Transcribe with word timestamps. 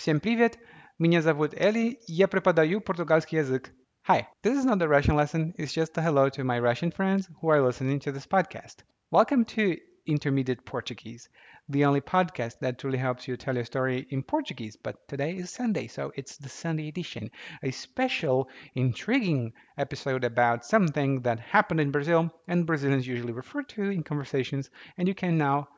Всем 0.00 0.18
привет! 0.18 0.58
Меня 0.98 1.20
зовут 1.20 1.52
Eli, 1.52 1.98
и 2.06 2.12
я 2.14 2.26
преподаю 2.26 2.80
португальский 2.80 3.36
язык. 3.36 3.70
Hi, 4.08 4.26
this 4.42 4.56
is 4.56 4.64
not 4.64 4.80
a 4.80 4.88
Russian 4.88 5.14
lesson, 5.14 5.52
it's 5.58 5.74
just 5.74 5.98
a 5.98 6.00
hello 6.00 6.30
to 6.30 6.42
my 6.42 6.58
Russian 6.58 6.90
friends 6.90 7.28
who 7.40 7.50
are 7.50 7.60
listening 7.60 8.00
to 8.00 8.10
this 8.10 8.26
podcast. 8.26 8.76
Welcome 9.10 9.44
to 9.56 9.76
Intermediate 10.06 10.64
Portuguese, 10.64 11.28
the 11.68 11.84
only 11.84 12.00
podcast 12.00 12.60
that 12.60 12.78
truly 12.78 12.96
helps 12.96 13.28
you 13.28 13.36
tell 13.36 13.54
your 13.54 13.66
story 13.66 14.06
in 14.08 14.22
Portuguese. 14.22 14.74
But 14.74 15.06
today 15.06 15.36
is 15.36 15.50
Sunday, 15.50 15.86
so 15.86 16.12
it's 16.16 16.38
the 16.38 16.48
Sunday 16.48 16.88
edition, 16.88 17.30
a 17.62 17.70
special, 17.70 18.48
intriguing 18.74 19.52
episode 19.76 20.24
about 20.24 20.64
something 20.64 21.20
that 21.24 21.40
happened 21.40 21.80
in 21.80 21.90
Brazil 21.90 22.30
and 22.48 22.64
Brazilians 22.64 23.06
usually 23.06 23.34
refer 23.34 23.62
to 23.64 23.82
in 23.82 24.02
conversations, 24.02 24.70
and 24.96 25.06
you 25.06 25.14
can 25.14 25.36
now 25.36 25.68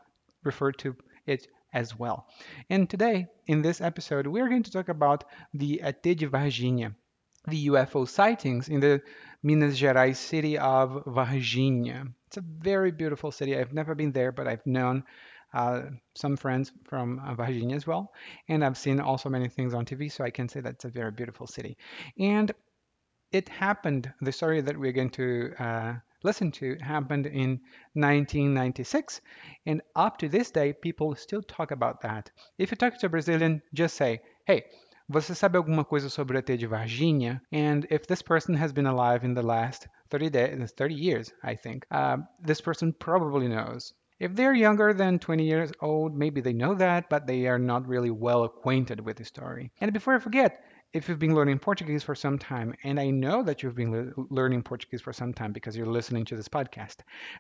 refer 0.45 0.71
to 0.71 0.95
it 1.27 1.49
as 1.78 1.98
well. 1.98 2.28
And 2.70 2.90
today, 2.90 3.28
in 3.46 3.62
this 3.62 3.82
episode, 3.82 4.26
we're 4.26 4.50
going 4.50 4.64
to 4.64 4.72
talk 4.72 4.90
about 4.90 5.26
the 5.54 5.82
ET 5.82 6.02
de 6.02 6.28
Varginha, 6.28 6.96
the 7.48 7.68
UFO 7.68 8.08
sightings 8.08 8.68
in 8.68 8.80
the 8.80 9.02
Minas 9.44 9.80
Gerais 9.80 10.18
city 10.18 10.58
of 10.58 11.04
Varginha. 11.06 12.12
It's 12.28 12.38
a 12.38 12.44
very 12.72 12.92
beautiful 12.92 13.32
city. 13.32 13.56
I've 13.56 13.74
never 13.74 13.94
been 13.96 14.12
there, 14.12 14.32
but 14.32 14.48
I've 14.48 14.66
known 14.66 15.04
uh, 15.54 15.82
some 16.16 16.36
friends 16.36 16.72
from 16.84 17.20
uh, 17.20 17.74
as 17.74 17.86
well. 17.86 18.12
And 18.50 18.66
I've 18.66 18.78
seen 18.78 19.00
also 19.00 19.30
many 19.30 19.48
things 19.48 19.74
on 19.74 19.86
TV, 19.86 20.12
so 20.12 20.24
I 20.24 20.32
can 20.32 20.50
say 20.50 20.60
that's 20.62 20.86
a 20.86 20.90
very 20.90 21.12
beautiful 21.12 21.48
city. 21.48 21.78
And 22.18 22.52
it 23.32 23.50
happened, 23.50 24.12
the 24.22 24.32
story 24.32 24.62
that 24.62 24.78
we're 24.78 24.94
going 24.94 25.12
to 25.12 25.54
uh, 25.60 25.94
listen 26.24 26.52
to 26.52 26.78
happened 26.82 27.26
in 27.26 27.60
1996. 27.94 29.22
And 29.66 29.82
up 29.96 30.18
to 30.18 30.30
this 30.30 30.52
day, 30.52 30.74
people 30.74 31.16
still 31.16 31.42
talk 31.42 31.72
about 31.72 32.02
that. 32.02 32.32
If 32.58 32.72
you 32.72 32.78
talk 32.78 32.98
to 33.00 33.06
a 33.06 33.10
Brazilian, 33.10 33.62
just 33.74 33.96
say, 33.96 34.22
hey, 34.46 34.64
você 35.10 35.34
sabe 35.36 35.56
alguma 35.56 35.86
coisa 35.86 36.10
sobre 36.10 36.36
o 36.36 36.40
ET 36.40 36.46
de 36.46 36.68
Varginha? 36.68 37.40
And 37.52 37.88
if 37.90 38.08
this 38.08 38.22
person 38.22 38.56
has 38.56 38.74
been 38.74 38.88
alive 38.88 39.24
in 39.24 39.34
the 39.34 39.42
last 39.42 39.88
30 40.10 40.30
days, 40.30 40.72
30 40.72 40.96
years, 40.96 41.34
I 41.44 41.56
think, 41.56 41.86
uh, 41.92 42.18
this 42.42 42.62
person 42.62 42.94
probably 42.94 43.48
knows. 43.48 43.94
If 44.20 44.36
they're 44.36 44.54
younger 44.54 44.94
than 44.94 45.20
20 45.20 45.46
years 45.46 45.72
old, 45.80 46.18
maybe 46.18 46.42
they 46.42 46.52
know 46.52 46.74
that, 46.76 47.08
but 47.08 47.28
they 47.28 47.46
are 47.48 47.60
not 47.60 47.88
really 47.88 48.10
well 48.10 48.44
acquainted 48.44 49.00
with 49.00 49.18
the 49.18 49.26
story. 49.26 49.72
And 49.80 49.94
before 49.94 50.16
I 50.16 50.20
forget, 50.20 50.64
if 50.94 51.08
you've 51.08 51.20
been 51.20 51.36
learning 51.36 51.60
Portuguese 51.60 52.04
for 52.04 52.16
some 52.16 52.40
time, 52.40 52.74
and 52.84 53.00
I 53.00 53.10
know 53.10 53.44
that 53.44 53.62
you've 53.62 53.76
been 53.76 53.92
le- 53.92 54.26
learning 54.30 54.64
Portuguese 54.64 55.02
for 55.02 55.14
some 55.14 55.34
time 55.34 55.52
because 55.52 55.76
you're 55.76 55.86
listening 55.86 56.26
to 56.26 56.36
this 56.36 56.48
podcast. 56.48 56.98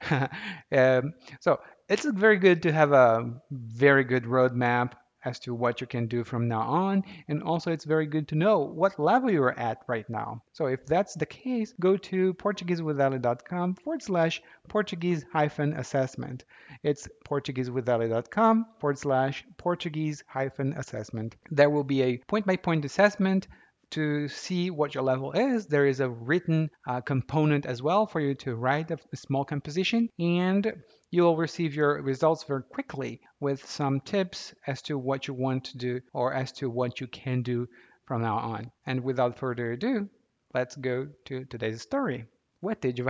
um, 0.72 1.14
so 1.39 1.59
it's 1.89 2.06
very 2.06 2.38
good 2.38 2.62
to 2.64 2.72
have 2.72 2.92
a 2.92 3.31
very 3.52 4.04
good 4.04 4.23
roadmap 4.23 4.94
as 5.28 5.39
to 5.39 5.53
what 5.53 5.81
you 5.81 5.88
can 5.88 6.08
do 6.08 6.23
from 6.23 6.47
now 6.47 6.61
on. 6.61 7.03
And 7.28 7.44
also, 7.44 7.72
it's 7.72 7.86
very 7.86 8.08
good 8.08 8.28
to 8.30 8.36
know 8.36 8.59
what 8.59 9.00
level 9.00 9.30
you're 9.30 9.59
at 9.59 9.83
right 9.88 10.09
now. 10.09 10.42
So, 10.53 10.67
if 10.67 10.86
that's 10.86 11.16
the 11.16 11.25
case, 11.25 11.73
go 11.80 11.97
to 11.97 12.33
PortugueseWithAli.com 12.36 13.75
forward 13.75 14.02
slash 14.02 14.42
Portuguese 14.67 15.25
hyphen 15.31 15.73
assessment. 15.73 16.45
It's 16.83 17.08
PortugueseWithAli.com 17.28 18.66
forward 18.80 18.98
slash 18.98 19.45
Portuguese 19.58 20.23
hyphen 20.28 20.73
assessment. 20.73 21.36
There 21.52 21.70
will 21.70 21.83
be 21.83 22.02
a 22.03 22.17
point 22.17 22.45
by 22.45 22.55
point 22.55 22.86
assessment 22.86 23.48
to 23.92 24.28
see 24.28 24.70
what 24.70 24.94
your 24.94 25.04
level 25.04 25.32
is, 25.32 25.68
there 25.68 25.86
is 25.86 26.00
a 26.00 26.10
written 26.10 26.70
uh, 26.88 27.02
component 27.02 27.66
as 27.66 27.82
well 27.82 28.06
for 28.06 28.20
you 28.20 28.36
to 28.36 28.56
write 28.56 28.92
a, 28.92 28.98
small 29.16 29.46
composition, 29.46 30.10
and 30.20 30.74
you 31.12 31.24
will 31.24 31.38
receive 31.38 31.74
your 31.74 32.02
results 32.02 32.44
very 32.44 32.64
quickly 32.64 33.22
with 33.40 33.66
some 33.66 34.00
tips 34.02 34.54
as 34.66 34.82
to 34.84 34.98
what 34.98 35.28
you 35.28 35.34
want 35.34 35.64
to 35.66 35.78
do 35.78 36.02
or 36.14 36.34
as 36.34 36.52
to 36.52 36.70
what 36.70 37.00
you 37.00 37.08
can 37.08 37.42
do 37.42 37.68
from 38.06 38.22
now 38.22 38.38
on. 38.38 38.72
And 38.86 39.04
without 39.04 39.38
further 39.38 39.72
ado, 39.72 40.10
let's 40.54 40.76
go 40.76 41.08
to 41.26 41.46
today's 41.46 41.82
story. 41.82 42.26
O 42.64 42.70
ET 42.70 42.82
de 42.82 43.04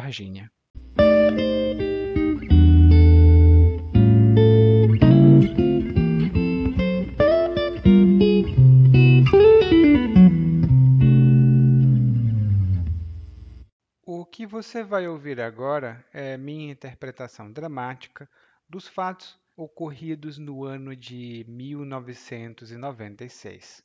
que 14.31 14.45
você 14.45 14.83
vai 14.83 15.07
ouvir 15.07 15.41
agora 15.41 16.05
é 16.13 16.37
minha 16.37 16.71
interpretação 16.71 17.51
dramática 17.51 18.29
dos 18.69 18.87
fatos 18.87 19.39
ocorridos 19.55 20.37
no 20.37 20.63
ano 20.63 20.95
de 20.95 21.43
1996. 21.47 23.83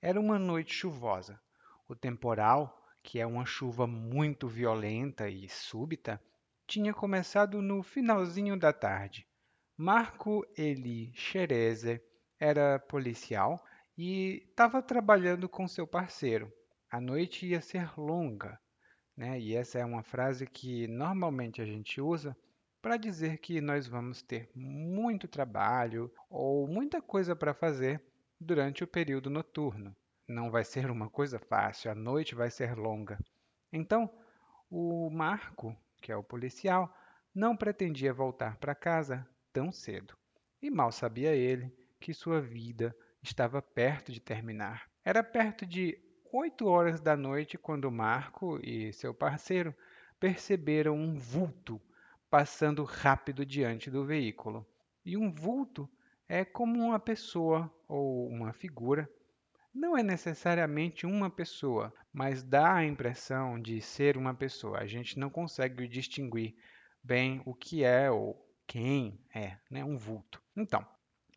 Era 0.00 0.18
uma 0.20 0.38
noite 0.38 0.72
chuvosa. 0.72 1.38
O 1.88 1.94
temporal, 1.94 2.82
que 3.02 3.20
é 3.20 3.26
uma 3.26 3.44
chuva 3.44 3.86
muito 3.86 4.48
violenta 4.48 5.28
e 5.28 5.46
súbita, 5.48 6.18
tinha 6.66 6.94
começado 6.94 7.60
no 7.60 7.82
finalzinho 7.82 8.58
da 8.58 8.72
tarde. 8.72 9.28
Marco 9.76 10.46
Eli 10.56 11.12
Xereze 11.14 12.00
era 12.38 12.78
policial 12.78 13.62
e 13.98 14.46
estava 14.48 14.80
trabalhando 14.80 15.46
com 15.48 15.66
seu 15.68 15.86
parceiro. 15.86 16.50
A 16.90 16.98
noite 17.00 17.46
ia 17.46 17.60
ser 17.60 17.92
longa 17.98 18.58
né? 19.16 19.40
E 19.40 19.54
essa 19.54 19.78
é 19.78 19.84
uma 19.84 20.02
frase 20.02 20.46
que 20.46 20.86
normalmente 20.86 21.62
a 21.62 21.64
gente 21.64 22.00
usa 22.00 22.36
para 22.82 22.96
dizer 22.96 23.38
que 23.38 23.60
nós 23.60 23.86
vamos 23.86 24.22
ter 24.22 24.50
muito 24.54 25.26
trabalho 25.26 26.12
ou 26.28 26.68
muita 26.68 27.00
coisa 27.00 27.34
para 27.34 27.54
fazer 27.54 28.00
durante 28.38 28.84
o 28.84 28.86
período 28.86 29.30
noturno. 29.30 29.96
Não 30.28 30.50
vai 30.50 30.64
ser 30.64 30.90
uma 30.90 31.08
coisa 31.08 31.38
fácil, 31.38 31.90
a 31.90 31.94
noite 31.94 32.34
vai 32.34 32.50
ser 32.50 32.76
longa. 32.76 33.18
Então, 33.72 34.10
o 34.70 35.08
Marco, 35.10 35.74
que 36.02 36.12
é 36.12 36.16
o 36.16 36.22
policial, 36.22 36.94
não 37.34 37.56
pretendia 37.56 38.12
voltar 38.12 38.56
para 38.58 38.74
casa 38.74 39.26
tão 39.52 39.72
cedo. 39.72 40.16
E 40.60 40.70
mal 40.70 40.92
sabia 40.92 41.34
ele 41.34 41.72
que 42.00 42.12
sua 42.12 42.40
vida 42.40 42.96
estava 43.22 43.60
perto 43.60 44.12
de 44.12 44.20
terminar. 44.20 44.88
Era 45.04 45.22
perto 45.22 45.64
de 45.64 45.98
8 46.38 46.66
horas 46.66 47.00
da 47.00 47.16
noite 47.16 47.56
quando 47.56 47.90
Marco 47.90 48.60
e 48.62 48.92
seu 48.92 49.14
parceiro 49.14 49.74
perceberam 50.20 50.94
um 50.94 51.16
vulto 51.16 51.80
passando 52.28 52.84
rápido 52.84 53.42
diante 53.46 53.90
do 53.90 54.04
veículo. 54.04 54.66
E 55.02 55.16
um 55.16 55.32
vulto 55.32 55.88
é 56.28 56.44
como 56.44 56.78
uma 56.78 57.00
pessoa 57.00 57.72
ou 57.88 58.28
uma 58.28 58.52
figura. 58.52 59.08
Não 59.72 59.96
é 59.96 60.02
necessariamente 60.02 61.06
uma 61.06 61.30
pessoa, 61.30 61.90
mas 62.12 62.42
dá 62.42 62.74
a 62.74 62.84
impressão 62.84 63.58
de 63.58 63.80
ser 63.80 64.18
uma 64.18 64.34
pessoa. 64.34 64.80
A 64.80 64.86
gente 64.86 65.18
não 65.18 65.30
consegue 65.30 65.88
distinguir 65.88 66.54
bem 67.02 67.40
o 67.46 67.54
que 67.54 67.82
é 67.82 68.10
ou 68.10 68.46
quem 68.66 69.18
é, 69.34 69.56
né? 69.70 69.82
Um 69.82 69.96
vulto. 69.96 70.42
Então, 70.54 70.86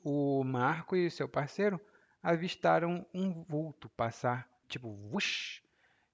o 0.04 0.44
Marco 0.44 0.94
e 0.94 1.09
seu 1.09 1.30
parceiro 1.30 1.80
avistaram 2.22 3.06
um 3.14 3.32
vulto 3.44 3.88
passar 3.92 4.59
tipo, 4.69 4.88
whoosh, 4.88 5.62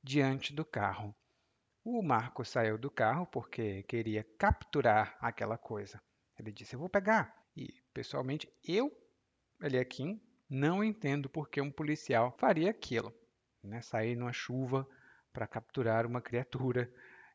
diante 0.01 0.53
do 0.53 0.66
carro. 0.66 1.16
O 1.83 2.01
Marco 2.01 2.43
saiu 2.43 2.77
do 2.77 2.89
carro 2.89 3.27
porque 3.27 3.83
queria 3.83 4.23
capturar 4.39 5.17
aquela 5.19 5.57
coisa. 5.57 6.01
Ele 6.39 6.51
disse: 6.51 6.75
Eu 6.75 6.79
vou 6.79 6.89
pegar. 6.89 7.35
E, 7.55 7.73
pessoalmente, 7.94 8.51
eu, 8.63 8.91
aqui, 9.79 10.19
não 10.49 10.83
entendo 10.83 11.29
por 11.29 11.49
que 11.49 11.61
um 11.61 11.71
policial 11.71 12.35
faria 12.38 12.71
aquilo. 12.71 13.13
Né? 13.63 13.81
Sair 13.81 14.15
numa 14.15 14.33
chuva 14.33 14.88
para 15.31 15.47
capturar 15.47 16.05
uma 16.05 16.21
criatura 16.21 16.91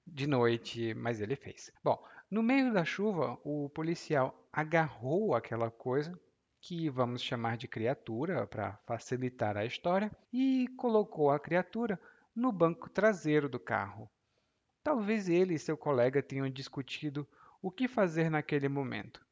de 0.07 0.27
noite, 0.27 0.95
mas 0.95 1.21
ele 1.21 1.37
fez. 1.37 1.71
Bom, 1.83 2.03
no 2.31 2.43
meio 2.43 2.73
da 2.73 2.85
chuva, 2.85 3.39
o 3.45 3.69
policial 3.71 4.49
agarrou 4.53 5.35
aquela 5.35 5.71
coisa 5.71 6.19
que 6.61 6.91
vamos 6.91 7.23
chamar 7.23 7.57
de 7.57 7.67
criatura 7.67 8.47
para 8.47 8.77
facilitar 8.87 9.57
a 9.57 9.65
história, 9.65 10.11
e 10.33 10.69
colocou 10.77 11.31
a 11.31 11.41
criatura 11.41 11.99
no 12.35 12.53
banco 12.53 12.89
traseiro 12.89 13.49
do 13.49 13.59
carro. 13.59 14.11
Talvez 14.83 15.29
ele 15.29 15.55
e 15.55 15.59
seu 15.59 15.77
colega 15.77 16.23
tenham 16.23 16.49
discutido 16.49 17.27
o 17.63 17.71
que 17.71 17.89
fazer 17.89 18.31
naquele 18.31 18.69
momento. 18.69 19.25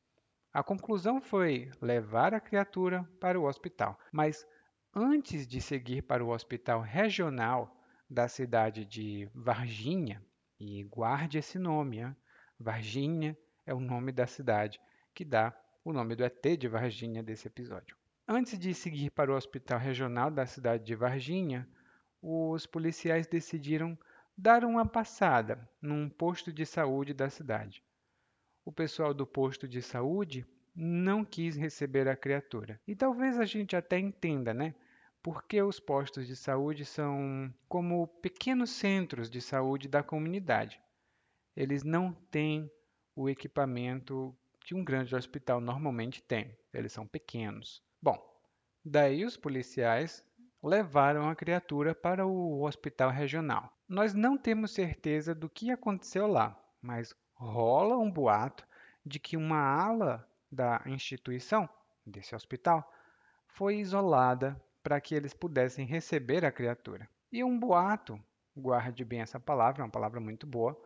A 0.53 0.63
conclusão 0.63 1.21
foi 1.21 1.71
levar 1.81 2.35
a 2.35 2.41
criatura 2.41 3.09
para 3.21 3.39
o 3.39 3.45
hospital, 3.45 3.99
mas 4.11 4.47
antes 4.95 5.47
de 5.47 5.61
seguir 5.61 6.03
para 6.03 6.25
o 6.25 6.31
hospital 6.31 6.81
regional 6.81 7.77
da 8.09 8.27
cidade 8.27 8.85
de 8.85 9.29
Varginha, 9.35 10.23
e 10.59 10.83
guarde 10.85 11.39
esse 11.39 11.59
nome, 11.59 11.99
hein? 11.99 12.17
Varginha 12.59 13.39
é 13.65 13.73
o 13.73 13.79
nome 13.79 14.11
da 14.11 14.27
cidade 14.27 14.81
que 15.15 15.25
dá 15.25 15.55
o 15.89 15.93
nome 15.93 16.15
do 16.15 16.23
ET 16.23 16.45
de 16.59 16.69
Varginha 16.69 17.23
desse 17.23 17.49
episódio. 17.49 17.97
Antes 18.27 18.59
de 18.59 18.75
seguir 18.75 19.11
para 19.11 19.33
o 19.33 19.35
hospital 19.35 19.79
regional 19.79 20.31
da 20.31 20.45
cidade 20.45 20.85
de 20.85 20.95
Varginha, 20.95 21.67
os 22.21 22.67
policiais 22.67 23.27
decidiram 23.27 23.99
dar 24.37 24.67
uma 24.67 24.85
passada 24.85 25.67
num 25.81 26.11
posto 26.11 26.53
de 26.53 26.67
saúde 26.67 27.15
da 27.15 27.31
cidade. 27.31 27.83
O 28.67 28.71
pessoal 28.71 29.15
do 29.15 29.27
posto 29.27 29.67
de 29.67 29.81
saúde 29.81 30.47
não 30.77 31.25
quis 31.25 31.57
receber 31.57 32.07
a 32.07 32.15
criatura. 32.15 32.79
E 32.87 32.95
talvez 32.95 33.39
a 33.39 33.47
gente 33.47 33.75
até 33.75 33.99
entenda, 33.99 34.53
né? 34.53 34.75
Porque 35.23 35.63
os 35.63 35.81
postos 35.81 36.27
de 36.27 36.37
saúde 36.37 36.85
são 36.85 37.51
como 37.67 38.07
pequenos 38.07 38.69
centros 38.73 39.31
de 39.31 39.41
saúde 39.41 39.89
da 39.89 40.03
comunidade. 40.03 40.79
Eles 41.57 41.83
não 41.83 42.13
têm 42.13 42.71
o 43.17 43.27
equipamento 43.27 44.37
que 44.69 44.75
um 44.75 44.85
grande 44.85 45.17
hospital 45.17 45.63
normalmente 45.63 46.23
tem. 46.23 46.55
Eles 46.75 46.93
são 46.93 47.07
pequenos. 47.07 47.83
Bom, 48.03 48.23
daí 48.85 49.25
os 49.25 49.35
policiais 49.35 50.23
levaram 50.63 51.27
a 51.27 51.35
criatura 51.35 51.95
para 51.95 52.27
o 52.27 52.63
hospital 52.63 53.09
regional. 53.09 53.73
Nós 53.89 54.13
não 54.13 54.37
temos 54.37 54.73
certeza 54.73 55.35
do 55.35 55.49
que 55.49 55.71
aconteceu 55.71 56.27
lá, 56.27 56.55
mas 56.83 57.15
rola 57.35 57.97
um 57.97 58.11
boato 58.11 58.69
de 59.07 59.19
que 59.19 59.39
uma 59.39 59.59
ala 59.59 60.29
da 60.53 60.83
instituição, 60.85 61.67
desse 62.05 62.37
hospital, 62.37 62.93
foi 63.47 63.79
isolada 63.79 64.63
para 64.83 65.01
que 65.01 65.15
eles 65.15 65.33
pudessem 65.33 65.87
receber 65.87 66.45
a 66.45 66.53
criatura. 66.53 67.09
E 67.33 67.43
um 67.43 67.59
boato, 67.59 68.23
guarde 68.55 69.03
bem 69.03 69.23
essa 69.23 69.41
palavra, 69.41 69.81
é 69.81 69.85
uma 69.87 69.91
palavra 69.91 70.21
muito 70.21 70.47
boa. 70.47 70.79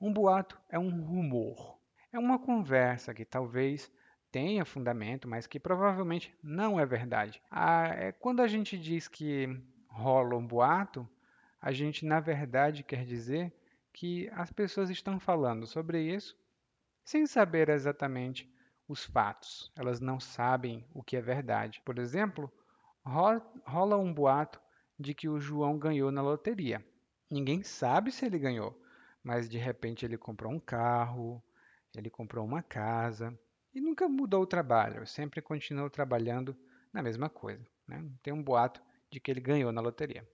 Um 0.00 0.12
boato 0.12 0.60
é 0.68 0.80
um 0.80 0.90
rumor. 1.00 1.79
É 2.12 2.18
uma 2.18 2.38
conversa 2.38 3.14
que 3.14 3.24
talvez 3.24 3.90
tenha 4.32 4.64
fundamento, 4.64 5.28
mas 5.28 5.46
que 5.46 5.60
provavelmente 5.60 6.36
não 6.42 6.78
é 6.78 6.84
verdade. 6.84 7.40
Ah, 7.50 7.86
é, 7.86 8.12
quando 8.12 8.40
a 8.40 8.48
gente 8.48 8.76
diz 8.76 9.06
que 9.06 9.46
rola 9.88 10.36
um 10.36 10.46
boato, 10.46 11.08
a 11.60 11.72
gente 11.72 12.04
na 12.04 12.18
verdade 12.18 12.82
quer 12.82 13.04
dizer 13.04 13.52
que 13.92 14.28
as 14.32 14.52
pessoas 14.52 14.90
estão 14.90 15.20
falando 15.20 15.66
sobre 15.66 16.02
isso 16.02 16.36
sem 17.04 17.26
saber 17.26 17.68
exatamente 17.68 18.52
os 18.88 19.04
fatos. 19.04 19.72
Elas 19.76 20.00
não 20.00 20.18
sabem 20.18 20.84
o 20.92 21.02
que 21.02 21.16
é 21.16 21.20
verdade. 21.20 21.80
Por 21.84 21.98
exemplo, 21.98 22.52
rola 23.04 23.96
um 23.96 24.12
boato 24.12 24.60
de 24.98 25.14
que 25.14 25.28
o 25.28 25.40
João 25.40 25.78
ganhou 25.78 26.10
na 26.10 26.22
loteria. 26.22 26.84
Ninguém 27.30 27.62
sabe 27.62 28.10
se 28.10 28.26
ele 28.26 28.38
ganhou, 28.38 28.80
mas 29.22 29.48
de 29.48 29.58
repente 29.58 30.04
ele 30.04 30.18
comprou 30.18 30.52
um 30.52 30.58
carro, 30.60 31.42
ele 31.94 32.10
comprou 32.10 32.44
uma 32.44 32.62
casa 32.62 33.38
e 33.74 33.80
nunca 33.80 34.08
mudou 34.08 34.42
o 34.42 34.46
trabalho, 34.46 35.06
sempre 35.06 35.40
continuou 35.40 35.88
trabalhando 35.88 36.56
na 36.92 37.02
mesma 37.02 37.28
coisa. 37.28 37.64
Né? 37.86 38.04
Tem 38.22 38.32
um 38.32 38.42
boato 38.42 38.82
de 39.10 39.20
que 39.20 39.30
ele 39.30 39.40
ganhou 39.40 39.72
na 39.72 39.80
loteria. 39.80 40.28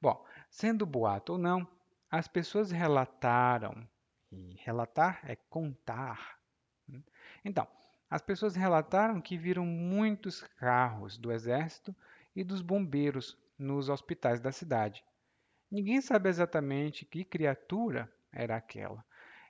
Bom, 0.00 0.24
sendo 0.50 0.86
boato 0.86 1.32
ou 1.32 1.38
não, 1.38 1.66
as 2.10 2.28
pessoas 2.28 2.70
relataram, 2.70 3.88
e 4.30 4.56
relatar 4.60 5.20
é 5.24 5.36
contar. 5.36 6.38
Né? 6.88 7.02
Então, 7.44 7.66
as 8.08 8.20
pessoas 8.20 8.54
relataram 8.54 9.20
que 9.20 9.38
viram 9.38 9.64
muitos 9.64 10.42
carros 10.42 11.16
do 11.16 11.32
exército 11.32 11.94
e 12.34 12.44
dos 12.44 12.62
bombeiros 12.62 13.38
nos 13.58 13.88
hospitais 13.88 14.40
da 14.40 14.52
cidade. 14.52 15.04
Ninguém 15.70 16.00
sabe 16.00 16.28
exatamente 16.28 17.06
que 17.06 17.24
criatura 17.24 18.12
era 18.30 18.56
aquela, 18.56 19.04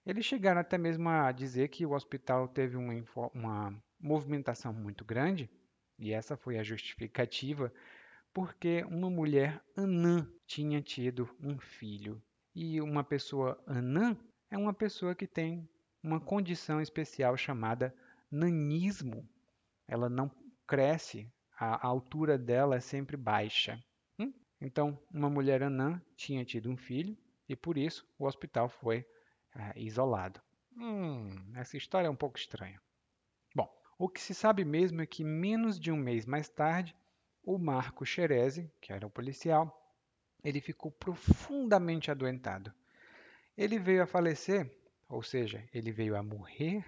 eles 0.04 0.24
chegaram 0.24 0.60
até 0.60 0.76
mesmo 0.76 1.08
a 1.08 1.30
dizer 1.32 1.68
que 1.68 1.86
o 1.86 1.92
hospital 1.92 2.48
teve 2.48 2.76
uma, 2.76 2.94
uma 3.34 3.82
movimentação 4.00 4.72
muito 4.72 5.04
grande, 5.04 5.48
e 5.98 6.12
essa 6.12 6.36
foi 6.36 6.58
a 6.58 6.62
justificativa, 6.62 7.72
porque 8.32 8.84
uma 8.88 9.08
mulher 9.08 9.62
anã 9.76 10.28
tinha 10.46 10.82
tido 10.82 11.28
um 11.40 11.58
filho. 11.58 12.20
E 12.54 12.80
uma 12.80 13.04
pessoa 13.04 13.62
anã 13.66 14.16
é 14.50 14.58
uma 14.58 14.74
pessoa 14.74 15.14
que 15.14 15.26
tem 15.26 15.68
uma 16.02 16.20
condição 16.20 16.80
especial 16.80 17.36
chamada 17.36 17.94
nanismo. 18.30 19.28
Ela 19.86 20.08
não 20.08 20.30
cresce, 20.66 21.30
a 21.56 21.86
altura 21.86 22.36
dela 22.36 22.76
é 22.76 22.80
sempre 22.80 23.16
baixa. 23.16 23.82
Hum? 24.18 24.32
Então, 24.60 24.98
uma 25.12 25.30
mulher 25.30 25.62
anã 25.62 26.02
tinha 26.16 26.44
tido 26.44 26.70
um 26.70 26.76
filho 26.76 27.16
e 27.48 27.54
por 27.54 27.78
isso 27.78 28.06
o 28.18 28.26
hospital 28.26 28.68
foi 28.68 29.06
é, 29.54 29.78
isolado. 29.80 30.40
Hum, 30.76 31.52
essa 31.54 31.76
história 31.76 32.06
é 32.06 32.10
um 32.10 32.16
pouco 32.16 32.38
estranha. 32.38 32.80
Bom, 33.54 33.70
o 33.98 34.08
que 34.08 34.20
se 34.20 34.34
sabe 34.34 34.64
mesmo 34.64 35.02
é 35.02 35.06
que 35.06 35.22
menos 35.22 35.78
de 35.78 35.90
um 35.90 35.96
mês 35.96 36.24
mais 36.24 36.48
tarde, 36.48 36.96
o 37.44 37.58
Marco 37.58 38.06
Xerezi, 38.06 38.70
que 38.80 38.92
era 38.92 39.06
o 39.06 39.10
policial, 39.10 39.78
ele 40.42 40.60
ficou 40.60 40.90
profundamente 40.90 42.10
adoentado. 42.10 42.72
Ele 43.56 43.78
veio 43.78 44.02
a 44.02 44.06
falecer, 44.06 44.70
ou 45.08 45.22
seja, 45.22 45.68
ele 45.72 45.92
veio 45.92 46.16
a 46.16 46.22
morrer 46.22 46.84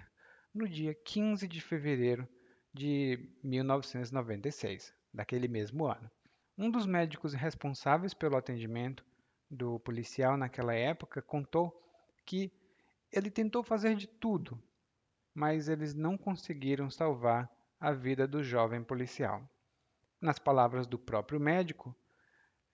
no 0.52 0.69
dia 0.69 0.94
15 0.94 1.46
de 1.46 1.60
fevereiro 1.60 2.26
de 2.72 3.28
1996, 3.43 4.94
daquele 5.12 5.46
mesmo 5.46 5.87
ano. 5.87 6.10
Um 6.56 6.70
dos 6.70 6.87
médicos 6.87 7.34
responsáveis 7.34 8.14
pelo 8.14 8.37
atendimento 8.37 9.05
do 9.50 9.78
policial 9.81 10.37
naquela 10.37 10.75
época 10.75 11.20
contou 11.20 11.83
que 12.24 12.52
ele 13.12 13.30
tentou 13.30 13.62
fazer 13.62 13.94
de 13.94 14.06
tudo, 14.06 14.60
mas 15.32 15.68
eles 15.68 15.94
não 15.94 16.16
conseguiram 16.16 16.90
salvar 16.90 17.50
a 17.78 17.92
vida 17.92 18.26
do 18.26 18.42
jovem 18.42 18.82
policial. 18.82 19.48
Nas 20.20 20.38
palavras 20.38 20.86
do 20.86 20.98
próprio 20.98 21.38
médico, 21.38 21.94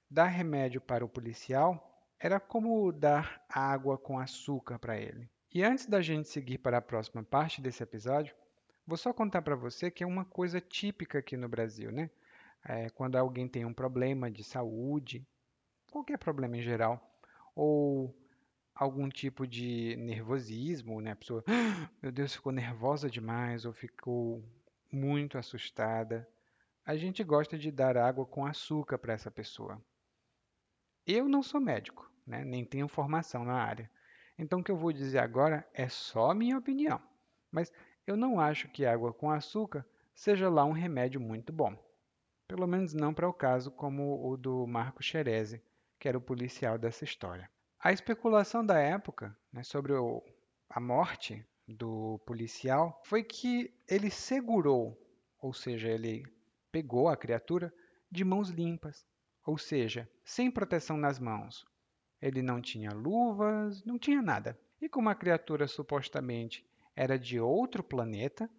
dar 0.08 0.26
remédio 0.26 0.80
para 0.80 1.04
o 1.04 1.08
policial 1.08 1.86
era 2.18 2.38
como 2.38 2.92
dar 2.92 3.44
água 3.48 3.96
com 3.96 4.18
açúcar 4.18 4.78
para 4.78 4.98
ele. 4.98 5.28
E 5.52 5.64
antes 5.64 5.86
da 5.86 6.00
gente 6.00 6.28
seguir 6.28 6.58
para 6.58 6.78
a 6.78 6.82
próxima 6.82 7.24
parte 7.24 7.60
desse 7.60 7.82
episódio, 7.82 8.36
vou 8.86 8.96
só 8.96 9.12
contar 9.12 9.42
para 9.42 9.56
você 9.56 9.90
que 9.90 10.04
é 10.04 10.06
uma 10.06 10.24
coisa 10.24 10.60
típica 10.60 11.18
aqui 11.18 11.36
no 11.36 11.48
Brasil, 11.48 11.90
né? 11.90 12.10
É, 12.64 12.90
quando 12.90 13.16
alguém 13.16 13.48
tem 13.48 13.64
um 13.64 13.72
problema 13.72 14.30
de 14.30 14.44
saúde, 14.44 15.26
qualquer 15.90 16.18
problema 16.18 16.58
em 16.58 16.62
geral, 16.62 17.00
ou 17.54 18.14
algum 18.80 19.10
tipo 19.10 19.46
de 19.46 19.94
nervosismo, 19.98 21.02
né? 21.02 21.10
A 21.10 21.16
pessoa, 21.16 21.44
ah, 21.46 21.90
meu 22.02 22.10
Deus, 22.10 22.34
ficou 22.34 22.50
nervosa 22.50 23.10
demais 23.10 23.66
ou 23.66 23.74
ficou 23.74 24.42
muito 24.90 25.36
assustada. 25.36 26.26
A 26.82 26.96
gente 26.96 27.22
gosta 27.22 27.58
de 27.58 27.70
dar 27.70 27.98
água 27.98 28.24
com 28.24 28.46
açúcar 28.46 28.96
para 28.96 29.12
essa 29.12 29.30
pessoa. 29.30 29.78
Eu 31.06 31.28
não 31.28 31.42
sou 31.42 31.60
médico, 31.60 32.10
né? 32.26 32.42
nem 32.42 32.64
tenho 32.64 32.88
formação 32.88 33.44
na 33.44 33.52
área. 33.52 33.90
Então, 34.38 34.60
o 34.60 34.64
que 34.64 34.70
eu 34.70 34.78
vou 34.78 34.94
dizer 34.94 35.18
agora 35.18 35.68
é 35.74 35.86
só 35.86 36.32
minha 36.32 36.56
opinião. 36.56 37.02
Mas 37.52 37.70
eu 38.06 38.16
não 38.16 38.40
acho 38.40 38.66
que 38.68 38.86
água 38.86 39.12
com 39.12 39.30
açúcar 39.30 39.84
seja 40.14 40.48
lá 40.48 40.64
um 40.64 40.72
remédio 40.72 41.20
muito 41.20 41.52
bom. 41.52 41.76
Pelo 42.48 42.66
menos 42.66 42.94
não 42.94 43.12
para 43.12 43.28
o 43.28 43.34
caso 43.34 43.70
como 43.70 44.26
o 44.26 44.38
do 44.38 44.66
Marco 44.66 45.02
Xerezi, 45.02 45.62
que 45.98 46.08
era 46.08 46.16
o 46.16 46.22
policial 46.22 46.78
dessa 46.78 47.04
história. 47.04 47.50
A 47.82 47.92
especulação 47.92 48.64
da 48.64 48.78
época 48.78 49.34
né, 49.50 49.62
sobre 49.62 49.94
o, 49.94 50.22
a 50.68 50.78
morte 50.78 51.42
do 51.66 52.20
policial 52.26 53.00
foi 53.06 53.24
que 53.24 53.72
ele 53.88 54.10
segurou, 54.10 55.00
ou 55.40 55.54
seja, 55.54 55.88
ele 55.88 56.26
pegou 56.70 57.08
a 57.08 57.16
criatura 57.16 57.72
de 58.10 58.22
mãos 58.22 58.50
limpas, 58.50 59.06
ou 59.46 59.56
seja, 59.56 60.06
sem 60.22 60.50
proteção 60.50 60.98
nas 60.98 61.18
mãos. 61.18 61.66
Ele 62.20 62.42
não 62.42 62.60
tinha 62.60 62.92
luvas, 62.92 63.82
não 63.82 63.98
tinha 63.98 64.20
nada. 64.20 64.60
E 64.78 64.86
como 64.86 65.08
a 65.08 65.14
criatura 65.14 65.66
supostamente 65.66 66.68
era 66.94 67.18
de 67.18 67.40
outro 67.40 67.82
planeta, 67.82 68.50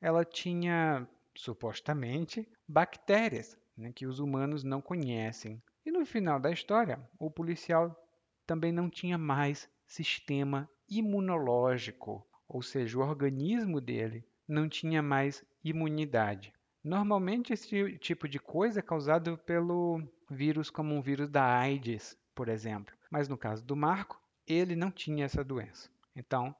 ela 0.00 0.24
tinha 0.24 1.08
supostamente 1.36 2.48
bactérias 2.66 3.56
né, 3.76 3.92
que 3.92 4.04
os 4.04 4.18
humanos 4.18 4.64
não 4.64 4.82
conhecem. 4.82 5.62
E 5.86 5.92
no 5.92 6.04
final 6.04 6.40
da 6.40 6.50
história, 6.50 7.00
o 7.20 7.30
policial 7.30 8.03
também 8.46 8.72
não 8.72 8.88
tinha 8.88 9.18
mais 9.18 9.68
sistema 9.86 10.68
imunológico, 10.88 12.26
ou 12.48 12.62
seja, 12.62 12.98
o 12.98 13.02
organismo 13.02 13.80
dele 13.80 14.24
não 14.46 14.68
tinha 14.68 15.02
mais 15.02 15.44
imunidade. 15.62 16.52
Normalmente 16.82 17.52
esse 17.52 17.98
tipo 17.98 18.28
de 18.28 18.38
coisa 18.38 18.80
é 18.80 18.82
causado 18.82 19.38
pelo 19.38 20.02
vírus 20.30 20.68
como 20.68 20.94
um 20.94 21.00
vírus 21.00 21.28
da 21.28 21.44
AIDS, 21.44 22.16
por 22.34 22.48
exemplo. 22.48 22.94
Mas 23.10 23.28
no 23.28 23.38
caso 23.38 23.64
do 23.64 23.74
Marco, 23.74 24.20
ele 24.46 24.76
não 24.76 24.90
tinha 24.90 25.24
essa 25.24 25.42
doença. 25.42 25.88
Então, 26.14 26.54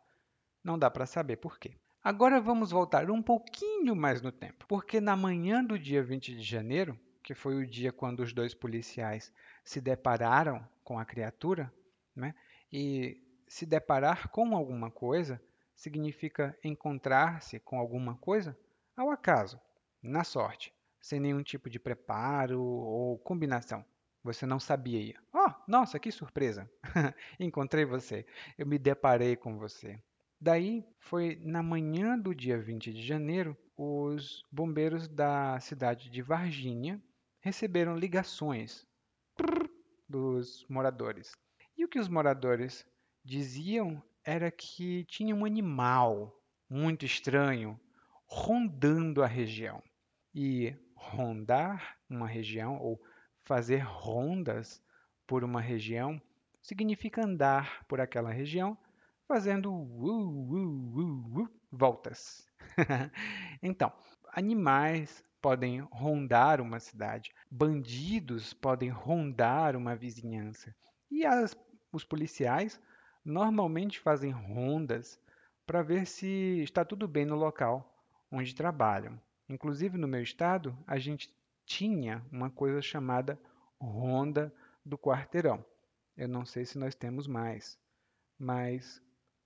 não 0.62 0.78
dá 0.78 0.90
para 0.90 1.04
saber 1.04 1.36
por 1.36 1.58
quê. 1.58 1.76
Agora 2.02 2.40
vamos 2.40 2.70
voltar 2.70 3.10
um 3.10 3.22
pouquinho 3.22 3.94
mais 3.94 4.22
no 4.22 4.32
tempo, 4.32 4.66
porque 4.66 5.00
na 5.00 5.16
manhã 5.16 5.62
do 5.62 5.78
dia 5.78 6.02
20 6.02 6.34
de 6.34 6.42
janeiro, 6.42 6.98
que 7.24 7.34
foi 7.34 7.56
o 7.56 7.66
dia 7.66 7.90
quando 7.90 8.20
os 8.20 8.32
dois 8.34 8.54
policiais 8.54 9.32
se 9.64 9.80
depararam 9.80 10.64
com 10.84 10.98
a 10.98 11.04
criatura, 11.06 11.72
né? 12.14 12.34
e 12.70 13.20
se 13.48 13.64
deparar 13.64 14.28
com 14.28 14.54
alguma 14.54 14.90
coisa 14.90 15.40
significa 15.74 16.56
encontrar-se 16.62 17.58
com 17.58 17.78
alguma 17.78 18.14
coisa 18.16 18.56
ao 18.96 19.10
acaso, 19.10 19.58
na 20.02 20.22
sorte, 20.22 20.72
sem 21.00 21.18
nenhum 21.18 21.42
tipo 21.42 21.70
de 21.70 21.78
preparo 21.78 22.62
ou 22.62 23.18
combinação. 23.18 23.84
Você 24.22 24.46
não 24.46 24.60
sabia. 24.60 25.14
Oh, 25.32 25.50
nossa, 25.66 25.98
que 25.98 26.10
surpresa! 26.10 26.70
Encontrei 27.40 27.84
você. 27.84 28.26
Eu 28.56 28.66
me 28.66 28.78
deparei 28.78 29.36
com 29.36 29.58
você. 29.58 30.00
Daí 30.40 30.84
foi 30.98 31.38
na 31.42 31.62
manhã 31.62 32.18
do 32.18 32.34
dia 32.34 32.58
20 32.58 32.92
de 32.92 33.02
janeiro, 33.02 33.56
os 33.76 34.42
bombeiros 34.50 35.08
da 35.08 35.58
cidade 35.60 36.10
de 36.10 36.22
Varginha 36.22 37.02
receberam 37.44 37.94
ligações 37.94 38.86
dos 40.08 40.64
moradores. 40.66 41.36
E 41.76 41.84
o 41.84 41.88
que 41.88 41.98
os 41.98 42.08
moradores 42.08 42.86
diziam 43.22 44.02
era 44.24 44.50
que 44.50 45.04
tinha 45.04 45.36
um 45.36 45.44
animal 45.44 46.34
muito 46.70 47.04
estranho 47.04 47.78
rondando 48.26 49.22
a 49.22 49.26
região. 49.26 49.82
E 50.34 50.74
rondar 50.96 51.98
uma 52.08 52.26
região 52.26 52.78
ou 52.78 52.98
fazer 53.44 53.84
rondas 53.84 54.82
por 55.26 55.44
uma 55.44 55.60
região 55.60 56.20
significa 56.62 57.26
andar 57.26 57.84
por 57.86 58.00
aquela 58.00 58.32
região 58.32 58.76
fazendo 59.28 59.70
uh, 59.70 60.54
uh, 60.54 61.42
uh, 61.42 61.48
voltas. 61.70 62.46
então, 63.62 63.92
animais 64.32 65.22
podem 65.44 65.80
rondar 65.92 66.58
uma 66.58 66.80
cidade, 66.80 67.30
bandidos 67.50 68.54
podem 68.54 68.88
rondar 68.88 69.76
uma 69.76 69.94
vizinhança. 69.94 70.74
E 71.10 71.26
as, 71.26 71.54
os 71.92 72.02
policiais 72.02 72.80
normalmente 73.22 74.00
fazem 74.00 74.30
rondas 74.30 75.20
para 75.66 75.82
ver 75.82 76.06
se 76.06 76.62
está 76.62 76.82
tudo 76.82 77.06
bem 77.06 77.26
no 77.26 77.36
local 77.36 77.94
onde 78.32 78.54
trabalham. 78.54 79.20
Inclusive 79.46 79.98
no 79.98 80.08
meu 80.08 80.22
estado, 80.22 80.74
a 80.86 80.96
gente 80.96 81.30
tinha 81.66 82.24
uma 82.32 82.48
coisa 82.48 82.80
chamada 82.80 83.38
ronda 83.78 84.50
do 84.82 84.96
quarteirão. 84.96 85.62
Eu 86.16 86.26
não 86.26 86.46
sei 86.46 86.64
se 86.64 86.78
nós 86.78 86.94
temos 86.94 87.26
mais, 87.26 87.78
mas 88.38 88.98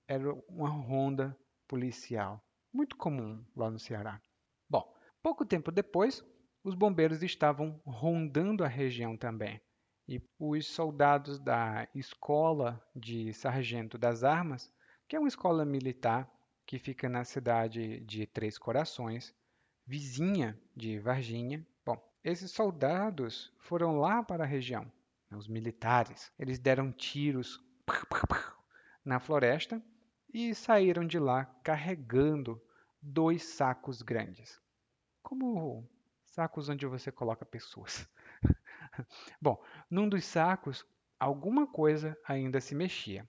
era 0.06 0.32
uma 0.48 0.68
ronda 0.68 1.36
policial, 1.66 2.40
muito 2.72 2.96
comum 2.96 3.44
lá 3.56 3.68
no 3.68 3.80
Ceará. 3.80 4.22
Pouco 5.22 5.44
tempo 5.44 5.72
depois, 5.72 6.24
os 6.62 6.74
bombeiros 6.74 7.22
estavam 7.22 7.80
rondando 7.84 8.64
a 8.64 8.68
região 8.68 9.16
também. 9.16 9.60
E 10.06 10.22
os 10.38 10.66
soldados 10.66 11.38
da 11.38 11.88
Escola 11.94 12.82
de 12.94 13.32
Sargento 13.34 13.98
das 13.98 14.24
Armas, 14.24 14.72
que 15.06 15.16
é 15.16 15.18
uma 15.18 15.28
escola 15.28 15.64
militar 15.64 16.30
que 16.66 16.78
fica 16.78 17.08
na 17.08 17.24
cidade 17.24 18.00
de 18.00 18.26
Três 18.26 18.58
Corações, 18.58 19.34
vizinha 19.86 20.58
de 20.76 20.98
Varginha. 20.98 21.66
Bom, 21.84 21.98
esses 22.22 22.50
soldados 22.50 23.52
foram 23.58 23.98
lá 23.98 24.22
para 24.22 24.44
a 24.44 24.46
região, 24.46 24.90
os 25.32 25.48
militares. 25.48 26.32
Eles 26.38 26.58
deram 26.58 26.92
tiros 26.92 27.58
na 29.04 29.18
floresta 29.18 29.82
e 30.32 30.54
saíram 30.54 31.06
de 31.06 31.18
lá 31.18 31.46
carregando 31.64 32.62
dois 33.00 33.42
sacos 33.44 34.02
grandes. 34.02 34.60
Como 35.28 35.86
sacos 36.24 36.70
onde 36.70 36.86
você 36.86 37.12
coloca 37.12 37.44
pessoas. 37.44 38.08
Bom, 39.38 39.62
num 39.90 40.08
dos 40.08 40.24
sacos, 40.24 40.86
alguma 41.20 41.66
coisa 41.66 42.16
ainda 42.26 42.62
se 42.62 42.74
mexia. 42.74 43.28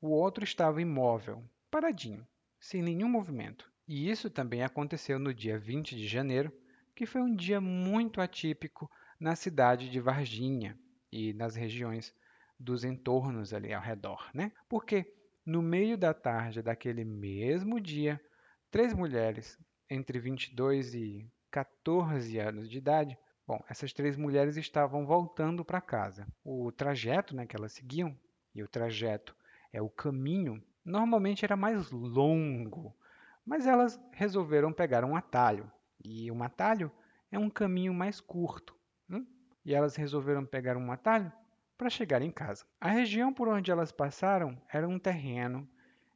O 0.00 0.08
outro 0.08 0.42
estava 0.42 0.82
imóvel, 0.82 1.48
paradinho, 1.70 2.26
sem 2.58 2.82
nenhum 2.82 3.08
movimento. 3.08 3.70
E 3.86 4.10
isso 4.10 4.28
também 4.28 4.64
aconteceu 4.64 5.20
no 5.20 5.32
dia 5.32 5.56
20 5.56 5.94
de 5.94 6.08
janeiro, 6.08 6.52
que 6.96 7.06
foi 7.06 7.20
um 7.20 7.32
dia 7.32 7.60
muito 7.60 8.20
atípico 8.20 8.90
na 9.20 9.36
cidade 9.36 9.88
de 9.88 10.00
Varginha 10.00 10.76
e 11.12 11.32
nas 11.32 11.54
regiões 11.54 12.12
dos 12.58 12.82
entornos 12.82 13.54
ali 13.54 13.72
ao 13.72 13.80
redor, 13.80 14.28
né? 14.34 14.50
Porque 14.68 15.14
no 15.46 15.62
meio 15.62 15.96
da 15.96 16.12
tarde 16.12 16.60
daquele 16.60 17.04
mesmo 17.04 17.80
dia, 17.80 18.20
três 18.68 18.92
mulheres 18.92 19.56
entre 19.90 20.18
22 20.18 20.94
e 20.94 21.26
14 21.50 22.38
anos 22.38 22.70
de 22.70 22.78
idade 22.78 23.18
Bom, 23.50 23.64
essas 23.68 23.92
três 23.92 24.16
mulheres 24.16 24.56
estavam 24.56 25.04
voltando 25.04 25.64
para 25.64 25.80
casa. 25.80 26.24
O 26.44 26.70
trajeto 26.70 27.34
né, 27.34 27.44
que 27.44 27.56
elas 27.56 27.72
seguiam, 27.72 28.16
e 28.54 28.62
o 28.62 28.68
trajeto 28.68 29.34
é 29.72 29.82
o 29.82 29.90
caminho, 29.90 30.62
normalmente 30.84 31.44
era 31.44 31.56
mais 31.56 31.90
longo, 31.90 32.96
mas 33.44 33.66
elas 33.66 34.00
resolveram 34.12 34.72
pegar 34.72 35.04
um 35.04 35.16
atalho. 35.16 35.68
E 36.00 36.30
um 36.30 36.44
atalho 36.44 36.92
é 37.28 37.40
um 37.40 37.50
caminho 37.50 37.92
mais 37.92 38.20
curto. 38.20 38.72
Hum? 39.10 39.26
E 39.64 39.74
elas 39.74 39.96
resolveram 39.96 40.46
pegar 40.46 40.76
um 40.76 40.92
atalho 40.92 41.32
para 41.76 41.90
chegar 41.90 42.22
em 42.22 42.30
casa. 42.30 42.64
A 42.80 42.88
região 42.88 43.34
por 43.34 43.48
onde 43.48 43.72
elas 43.72 43.90
passaram 43.90 44.56
era 44.72 44.86
um 44.86 44.96
terreno 44.96 45.68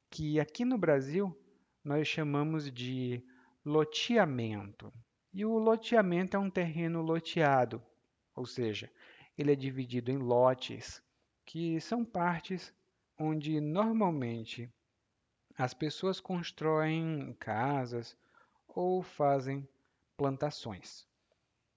que 0.09 0.38
aqui 0.38 0.64
no 0.64 0.78
Brasil 0.78 1.37
nós 1.83 2.07
chamamos 2.07 2.71
de 2.71 3.25
loteamento. 3.64 4.92
E 5.33 5.44
o 5.44 5.59
loteamento 5.59 6.37
é 6.37 6.40
um 6.40 6.50
terreno 6.50 7.00
loteado, 7.00 7.83
ou 8.35 8.44
seja, 8.44 8.90
ele 9.37 9.52
é 9.52 9.56
dividido 9.56 10.11
em 10.11 10.18
lotes, 10.18 11.02
que 11.47 11.80
são 11.80 12.04
partes 12.04 12.73
onde 13.18 13.61
normalmente 13.61 14.71
as 15.56 15.73
pessoas 15.73 16.21
constroem 16.21 17.35
casas 17.38 18.16
ou 18.68 19.02
fazem 19.02 19.66
plantações. 20.16 21.06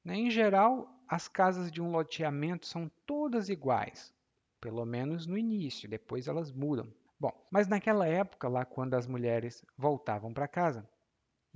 Em 0.06 0.30
geral, 0.30 0.90
as 1.08 1.28
casas 1.28 1.72
de 1.72 1.82
um 1.82 1.92
loteamento 1.92 2.66
são 2.66 2.92
todas 3.06 3.50
iguais, 3.50 4.14
pelo 4.60 4.86
menos 4.86 5.26
no 5.26 5.38
início, 5.38 5.90
depois 5.90 6.28
elas 6.28 6.52
mudam. 6.52 6.92
Bom, 7.20 7.32
mas 7.50 7.68
naquela 7.68 8.08
época, 8.08 8.48
lá 8.48 8.66
quando 8.66 8.94
as 8.94 9.08
mulheres 9.08 9.64
voltavam 9.78 10.34
para 10.34 10.48
casa, 10.48 10.88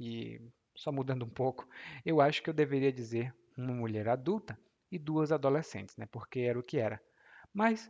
e 0.02 0.52
só 0.76 0.92
mudando 0.92 1.24
um 1.24 1.30
pouco, 1.30 1.68
eu 2.06 2.20
acho 2.20 2.42
que 2.42 2.50
eu 2.50 2.54
deveria 2.54 2.92
dizer 2.92 3.34
uma 3.58 3.74
mulher 3.74 4.10
adulta 4.10 4.60
e 4.92 4.98
duas 4.98 5.32
adolescentes, 5.32 5.96
né? 5.98 6.08
Porque 6.08 6.40
era 6.40 6.60
o 6.60 6.64
que 6.64 6.78
era. 6.78 7.02
Mas, 7.54 7.90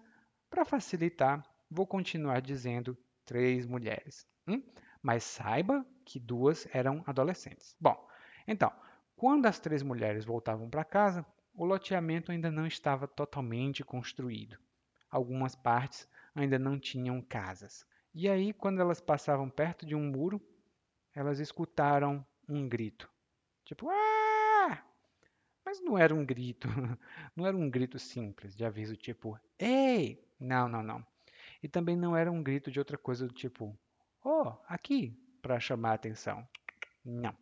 para 0.49 0.65
facilitar, 0.65 1.43
vou 1.69 1.87
continuar 1.87 2.41
dizendo 2.41 2.97
três 3.25 3.65
mulheres. 3.65 4.27
Hum? 4.47 4.61
Mas 5.01 5.23
saiba 5.23 5.85
que 6.05 6.19
duas 6.19 6.67
eram 6.73 7.03
adolescentes. 7.07 7.75
Bom, 7.79 8.07
então, 8.47 8.71
quando 9.15 9.45
as 9.45 9.59
três 9.59 9.81
mulheres 9.81 10.25
voltavam 10.25 10.69
para 10.69 10.83
casa, 10.83 11.25
o 11.53 11.65
loteamento 11.65 12.31
ainda 12.31 12.51
não 12.51 12.67
estava 12.67 13.07
totalmente 13.07 13.83
construído. 13.83 14.57
Algumas 15.09 15.55
partes 15.55 16.07
ainda 16.35 16.57
não 16.57 16.79
tinham 16.79 17.21
casas. 17.21 17.85
E 18.13 18.27
aí, 18.27 18.51
quando 18.51 18.81
elas 18.81 18.99
passavam 18.99 19.49
perto 19.49 19.85
de 19.85 19.95
um 19.95 20.03
muro, 20.03 20.41
elas 21.15 21.39
escutaram 21.39 22.25
um 22.47 22.67
grito. 22.67 23.09
Tipo, 23.65 23.89
ah! 23.89 24.83
Mas 25.63 25.79
não 25.81 25.97
era 25.97 26.13
um 26.13 26.25
grito, 26.25 26.67
não 27.35 27.45
era 27.45 27.55
um 27.55 27.69
grito 27.69 27.99
simples 27.99 28.55
de 28.55 28.65
aviso 28.65 28.95
tipo, 28.95 29.39
ei! 29.59 30.23
Não, 30.39 30.67
não, 30.67 30.81
não. 30.81 31.05
E 31.61 31.67
também 31.67 31.95
não 31.95 32.15
era 32.15 32.31
um 32.31 32.41
grito 32.41 32.71
de 32.71 32.79
outra 32.79 32.97
coisa 32.97 33.27
do 33.27 33.33
tipo, 33.33 33.77
oh, 34.23 34.53
aqui, 34.67 35.15
para 35.41 35.59
chamar 35.59 35.91
a 35.91 35.93
atenção. 35.93 36.47
Não. 37.05 37.35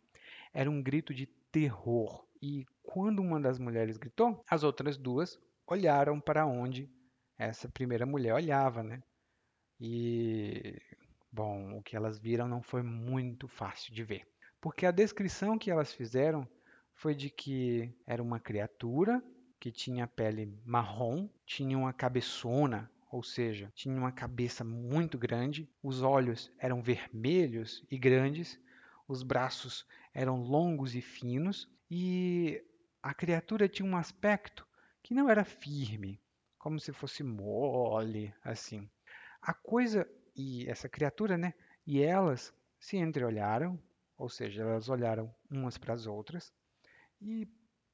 Era 0.52 0.70
um 0.70 0.82
grito 0.82 1.14
de 1.14 1.26
terror. 1.26 2.26
E 2.42 2.66
quando 2.82 3.20
uma 3.20 3.40
das 3.40 3.58
mulheres 3.58 3.96
gritou, 3.96 4.44
as 4.48 4.62
outras 4.62 4.96
duas 4.96 5.38
olharam 5.66 6.20
para 6.20 6.46
onde 6.46 6.90
essa 7.38 7.68
primeira 7.68 8.04
mulher 8.04 8.34
olhava, 8.34 8.82
né? 8.82 9.02
E, 9.80 10.78
bom, 11.32 11.78
o 11.78 11.82
que 11.82 11.96
elas 11.96 12.18
viram 12.18 12.48
não 12.48 12.62
foi 12.62 12.82
muito 12.82 13.48
fácil 13.48 13.94
de 13.94 14.04
ver 14.04 14.30
porque 14.60 14.84
a 14.84 14.90
descrição 14.90 15.58
que 15.58 15.70
elas 15.70 15.92
fizeram 15.92 16.46
foi 16.94 17.14
de 17.14 17.30
que 17.30 17.94
era 18.06 18.22
uma 18.22 18.38
criatura 18.38 19.22
que 19.58 19.72
tinha 19.72 20.06
pele 20.06 20.54
marrom, 20.64 21.28
tinha 21.46 21.76
uma 21.76 21.92
cabeçona, 21.92 22.90
ou 23.10 23.22
seja, 23.22 23.72
tinha 23.74 23.96
uma 23.96 24.12
cabeça 24.12 24.62
muito 24.62 25.18
grande, 25.18 25.68
os 25.82 26.02
olhos 26.02 26.52
eram 26.58 26.82
vermelhos 26.82 27.84
e 27.90 27.98
grandes, 27.98 28.58
os 29.08 29.22
braços 29.22 29.86
eram 30.14 30.40
longos 30.42 30.94
e 30.94 31.00
finos 31.00 31.68
e 31.90 32.62
a 33.02 33.14
criatura 33.14 33.68
tinha 33.68 33.88
um 33.88 33.96
aspecto 33.96 34.66
que 35.02 35.14
não 35.14 35.28
era 35.28 35.44
firme, 35.44 36.20
como 36.58 36.78
se 36.78 36.92
fosse 36.92 37.22
mole, 37.22 38.32
assim. 38.44 38.88
A 39.40 39.54
coisa 39.54 40.06
e 40.36 40.68
essa 40.68 40.88
criatura, 40.88 41.36
né? 41.36 41.54
E 41.86 42.02
elas 42.02 42.52
se 42.78 42.96
entreolharam 42.96 43.78
ou 44.20 44.28
seja, 44.28 44.62
elas 44.62 44.90
olharam 44.90 45.34
umas 45.50 45.78
para 45.78 45.94
as 45.94 46.06
outras 46.06 46.52
e 47.22 47.48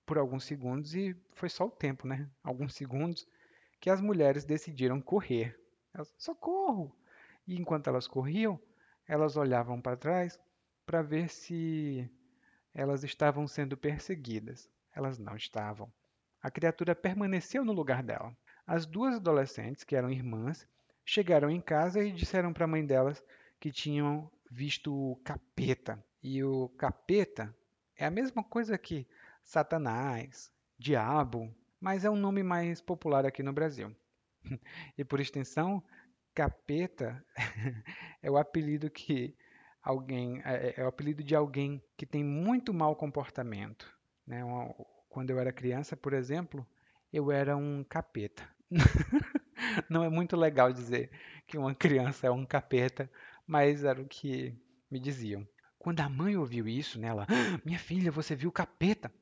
por 0.04 0.18
alguns 0.18 0.42
segundos, 0.42 0.92
e 0.92 1.16
foi 1.34 1.48
só 1.48 1.66
o 1.66 1.70
tempo, 1.70 2.04
né? 2.04 2.28
Alguns 2.42 2.74
segundos, 2.74 3.26
que 3.80 3.88
as 3.88 4.00
mulheres 4.00 4.44
decidiram 4.44 5.00
correr. 5.00 5.56
Elas, 5.94 6.12
socorro! 6.18 6.92
E 7.46 7.54
enquanto 7.56 7.86
elas 7.86 8.08
corriam, 8.08 8.60
elas 9.06 9.36
olhavam 9.36 9.80
para 9.80 9.96
trás 9.96 10.38
para 10.84 11.00
ver 11.00 11.28
se 11.28 12.10
elas 12.74 13.04
estavam 13.04 13.46
sendo 13.46 13.76
perseguidas. 13.76 14.68
Elas 14.92 15.18
não 15.18 15.36
estavam. 15.36 15.92
A 16.42 16.50
criatura 16.50 16.94
permaneceu 16.94 17.64
no 17.64 17.72
lugar 17.72 18.02
dela. 18.02 18.36
As 18.66 18.84
duas 18.84 19.14
adolescentes, 19.14 19.84
que 19.84 19.94
eram 19.94 20.10
irmãs, 20.10 20.66
chegaram 21.06 21.48
em 21.48 21.60
casa 21.60 22.02
e 22.02 22.10
disseram 22.10 22.52
para 22.52 22.64
a 22.64 22.68
mãe 22.68 22.84
delas 22.84 23.22
que 23.60 23.70
tinham 23.70 24.30
visto 24.50 24.92
o 24.92 25.16
capeta. 25.24 26.04
E 26.22 26.42
o 26.42 26.68
capeta 26.70 27.56
é 27.96 28.04
a 28.04 28.10
mesma 28.10 28.42
coisa 28.42 28.76
que 28.76 29.06
Satanás, 29.44 30.52
diabo, 30.76 31.54
mas 31.80 32.04
é 32.04 32.10
um 32.10 32.16
nome 32.16 32.42
mais 32.42 32.80
popular 32.80 33.24
aqui 33.24 33.42
no 33.42 33.52
Brasil. 33.52 33.94
E 34.98 35.04
por 35.04 35.20
extensão, 35.20 35.82
capeta 36.34 37.24
é 38.22 38.30
o 38.30 38.36
apelido 38.36 38.90
que 38.90 39.36
alguém 39.82 40.40
é, 40.44 40.74
é, 40.76 40.84
o 40.84 40.88
apelido 40.88 41.22
de 41.22 41.34
alguém 41.34 41.82
que 41.96 42.04
tem 42.04 42.24
muito 42.24 42.74
mau 42.74 42.96
comportamento. 42.96 43.92
Né? 44.26 44.42
Quando 45.08 45.30
eu 45.30 45.38
era 45.38 45.52
criança, 45.52 45.96
por 45.96 46.12
exemplo, 46.12 46.66
eu 47.12 47.30
era 47.30 47.56
um 47.56 47.84
capeta. 47.84 48.48
Não 49.90 50.04
é 50.04 50.08
muito 50.08 50.36
legal 50.36 50.72
dizer 50.72 51.10
que 51.46 51.58
uma 51.58 51.74
criança 51.74 52.26
é 52.26 52.30
um 52.30 52.44
capeta, 52.44 53.10
mas 53.46 53.84
era 53.84 54.00
o 54.00 54.06
que 54.06 54.54
me 54.90 54.98
diziam. 54.98 55.46
Quando 55.78 56.00
a 56.00 56.08
mãe 56.08 56.36
ouviu 56.36 56.66
isso, 56.66 56.98
né, 56.98 57.08
ela, 57.08 57.24
ah, 57.24 57.60
minha 57.64 57.78
filha, 57.78 58.10
você 58.10 58.34
viu 58.34 58.48
o 58.48 58.52
capeta? 58.52 59.12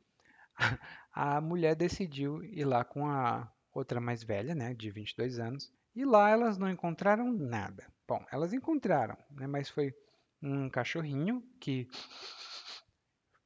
A 1.12 1.40
mulher 1.40 1.76
decidiu 1.76 2.42
ir 2.42 2.64
lá 2.64 2.84
com 2.84 3.06
a 3.06 3.48
outra 3.72 4.00
mais 4.00 4.24
velha, 4.24 4.54
né, 4.54 4.74
de 4.74 4.90
22 4.90 5.38
anos, 5.38 5.72
e 5.94 6.04
lá 6.04 6.28
elas 6.28 6.58
não 6.58 6.68
encontraram 6.68 7.32
nada. 7.32 7.86
Bom, 8.08 8.24
elas 8.32 8.52
encontraram, 8.52 9.16
né, 9.30 9.46
mas 9.46 9.68
foi 9.68 9.94
um 10.42 10.68
cachorrinho 10.68 11.40
que 11.60 11.88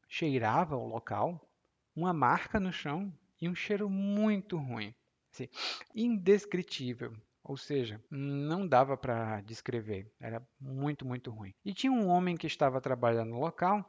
cheirava 0.09 0.77
o 0.77 0.87
local, 0.87 1.47
uma 1.95 2.13
marca 2.15 2.59
no 2.59 2.73
chão 2.73 3.13
e 3.41 3.49
um 3.49 3.55
cheiro 3.55 3.91
muito 3.91 4.57
ruim, 4.57 4.95
assim, 5.33 5.49
indescritível. 5.95 7.15
Ou 7.43 7.57
seja, 7.57 8.03
não 8.11 8.67
dava 8.67 8.97
para 8.97 9.41
descrever, 9.41 10.13
era 10.21 10.47
muito, 10.61 11.07
muito 11.07 11.31
ruim. 11.31 11.55
E 11.65 11.73
tinha 11.73 11.91
um 11.91 12.09
homem 12.09 12.37
que 12.37 12.47
estava 12.47 12.81
trabalhando 12.81 13.31
no 13.31 13.41
local 13.41 13.83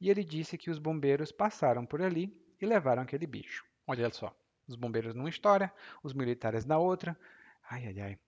e 0.00 0.08
ele 0.08 0.22
disse 0.22 0.56
que 0.56 0.70
os 0.70 0.78
bombeiros 0.78 1.32
passaram 1.32 1.84
por 1.84 2.00
ali 2.00 2.32
e 2.60 2.66
levaram 2.66 3.02
aquele 3.02 3.26
bicho. 3.26 3.64
Olha 3.86 4.08
só, 4.10 4.32
os 4.68 4.76
bombeiros 4.76 5.14
numa 5.14 5.28
história, 5.28 5.72
os 6.02 6.12
militares 6.12 6.64
na 6.64 6.78
outra. 6.78 7.18
Ai, 7.68 7.86
ai, 7.86 8.00
ai. 8.00 8.18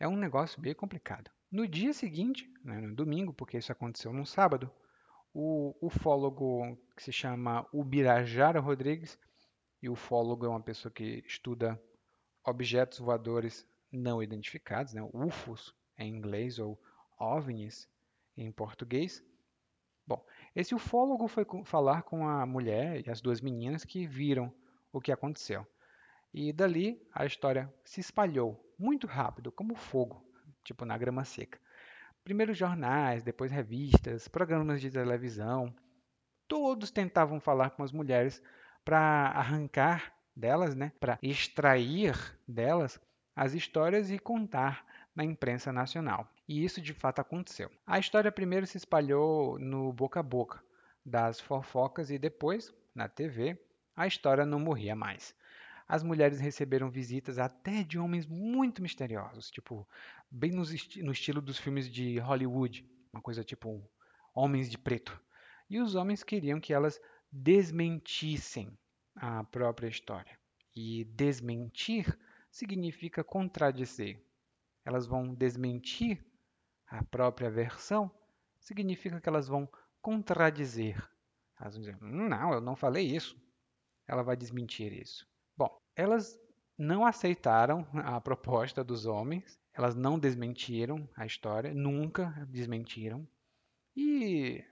É 0.00 0.08
um 0.08 0.16
negócio 0.16 0.60
bem 0.60 0.74
complicado. 0.74 1.30
No 1.50 1.68
dia 1.68 1.92
seguinte, 1.92 2.52
né, 2.64 2.80
no 2.80 2.94
domingo, 2.94 3.32
porque 3.32 3.58
isso 3.58 3.70
aconteceu 3.70 4.12
no 4.12 4.26
sábado, 4.26 4.70
o 5.32 5.74
ufólogo 5.80 6.76
que 6.96 7.02
se 7.02 7.12
chama 7.12 7.66
Ubirajara 7.72 8.58
Rodrigues, 8.58 9.18
e 9.80 9.88
o 9.88 9.92
ufólogo 9.92 10.46
é 10.46 10.48
uma 10.48 10.62
pessoa 10.62 10.90
que 10.90 11.22
estuda 11.26 11.80
objetos 12.44 12.98
voadores 12.98 13.66
não 13.90 14.22
identificados, 14.22 14.92
né? 14.92 15.02
UFOs 15.12 15.74
em 15.98 16.08
inglês 16.08 16.58
ou 16.58 16.80
OVNIs 17.18 17.88
em 18.36 18.50
português. 18.50 19.24
Bom, 20.06 20.24
esse 20.54 20.74
ufólogo 20.74 21.26
foi 21.28 21.46
falar 21.64 22.02
com 22.02 22.28
a 22.28 22.44
mulher 22.44 23.06
e 23.06 23.10
as 23.10 23.20
duas 23.20 23.40
meninas 23.40 23.84
que 23.84 24.06
viram 24.06 24.52
o 24.92 25.00
que 25.00 25.12
aconteceu. 25.12 25.66
E 26.32 26.52
dali 26.52 27.00
a 27.14 27.24
história 27.24 27.72
se 27.84 28.00
espalhou 28.00 28.60
muito 28.78 29.06
rápido, 29.06 29.52
como 29.52 29.74
fogo, 29.74 30.22
tipo 30.62 30.84
na 30.84 30.98
grama 30.98 31.24
seca. 31.24 31.58
Primeiro 32.24 32.52
jornais, 32.52 33.22
depois 33.22 33.52
revistas, 33.52 34.28
programas 34.28 34.80
de 34.80 34.90
televisão. 34.90 35.74
Todos 36.48 36.90
tentavam 36.90 37.40
falar 37.40 37.70
com 37.70 37.82
as 37.82 37.92
mulheres 37.92 38.42
para 38.84 39.28
arrancar 39.28 40.14
delas, 40.36 40.74
né, 40.74 40.92
para 40.98 41.18
extrair 41.22 42.14
delas 42.46 43.00
as 43.36 43.52
histórias 43.54 44.10
e 44.10 44.18
contar 44.18 44.84
na 45.14 45.24
imprensa 45.24 45.72
nacional. 45.72 46.28
E 46.48 46.64
isso 46.64 46.80
de 46.80 46.92
fato 46.92 47.20
aconteceu. 47.20 47.70
A 47.86 47.98
história 47.98 48.30
primeiro 48.30 48.66
se 48.66 48.76
espalhou 48.76 49.58
no 49.58 49.92
boca 49.92 50.20
a 50.20 50.22
boca 50.22 50.62
das 51.04 51.40
fofocas 51.40 52.10
e 52.10 52.18
depois, 52.18 52.72
na 52.94 53.08
TV, 53.08 53.58
a 53.96 54.06
história 54.06 54.44
não 54.44 54.58
morria 54.58 54.96
mais. 54.96 55.34
As 55.86 56.02
mulheres 56.02 56.40
receberam 56.40 56.90
visitas 56.90 57.38
até 57.38 57.82
de 57.82 57.98
homens 57.98 58.26
muito 58.26 58.82
misteriosos, 58.82 59.50
tipo, 59.50 59.86
bem 60.30 60.50
no, 60.50 60.62
esti 60.62 61.02
no 61.02 61.12
estilo 61.12 61.42
dos 61.42 61.58
filmes 61.58 61.90
de 61.90 62.18
Hollywood, 62.18 62.88
uma 63.12 63.20
coisa 63.20 63.44
tipo 63.44 63.86
Homens 64.34 64.70
de 64.70 64.78
Preto. 64.78 65.20
E 65.68 65.78
os 65.78 65.94
homens 65.94 66.22
queriam 66.22 66.58
que 66.58 66.72
elas 66.72 67.00
desmentissem 67.30 68.76
a 69.14 69.44
própria 69.44 69.88
história. 69.88 70.38
E 70.74 71.04
desmentir 71.04 72.18
significa 72.50 73.22
contradizer. 73.24 74.22
Elas 74.84 75.06
vão 75.06 75.34
desmentir 75.34 76.24
a 76.86 77.02
própria 77.02 77.50
versão, 77.50 78.10
significa 78.60 79.20
que 79.20 79.28
elas 79.28 79.48
vão 79.48 79.68
contradizer. 80.00 80.96
Elas 81.58 81.74
vão 81.74 81.82
dizer, 81.82 82.00
não, 82.00 82.52
eu 82.52 82.60
não 82.60 82.76
falei 82.76 83.06
isso. 83.06 83.40
Ela 84.06 84.22
vai 84.22 84.36
desmentir 84.36 84.92
isso. 84.92 85.26
Bom, 85.56 85.80
elas 85.96 86.38
não 86.76 87.06
aceitaram 87.06 87.86
a 87.94 88.20
proposta 88.20 88.84
dos 88.84 89.06
homens, 89.06 89.58
elas 89.72 89.94
não 89.94 90.18
desmentiram 90.18 91.08
a 91.16 91.24
história, 91.24 91.72
nunca 91.72 92.30
desmentiram 92.48 93.26
e 93.96 94.64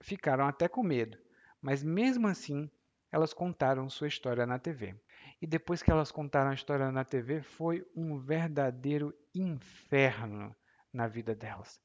ficaram 0.00 0.46
até 0.46 0.68
com 0.68 0.82
medo. 0.82 1.18
Mas 1.60 1.82
mesmo 1.82 2.28
assim, 2.28 2.70
elas 3.10 3.32
contaram 3.32 3.88
sua 3.88 4.08
história 4.08 4.46
na 4.46 4.58
TV. 4.58 4.94
E 5.40 5.46
depois 5.46 5.82
que 5.82 5.90
elas 5.90 6.10
contaram 6.10 6.50
a 6.50 6.54
história 6.54 6.90
na 6.90 7.04
TV, 7.04 7.42
foi 7.42 7.86
um 7.94 8.18
verdadeiro 8.18 9.14
inferno 9.34 10.54
na 10.92 11.06
vida 11.06 11.34
delas. 11.34 11.80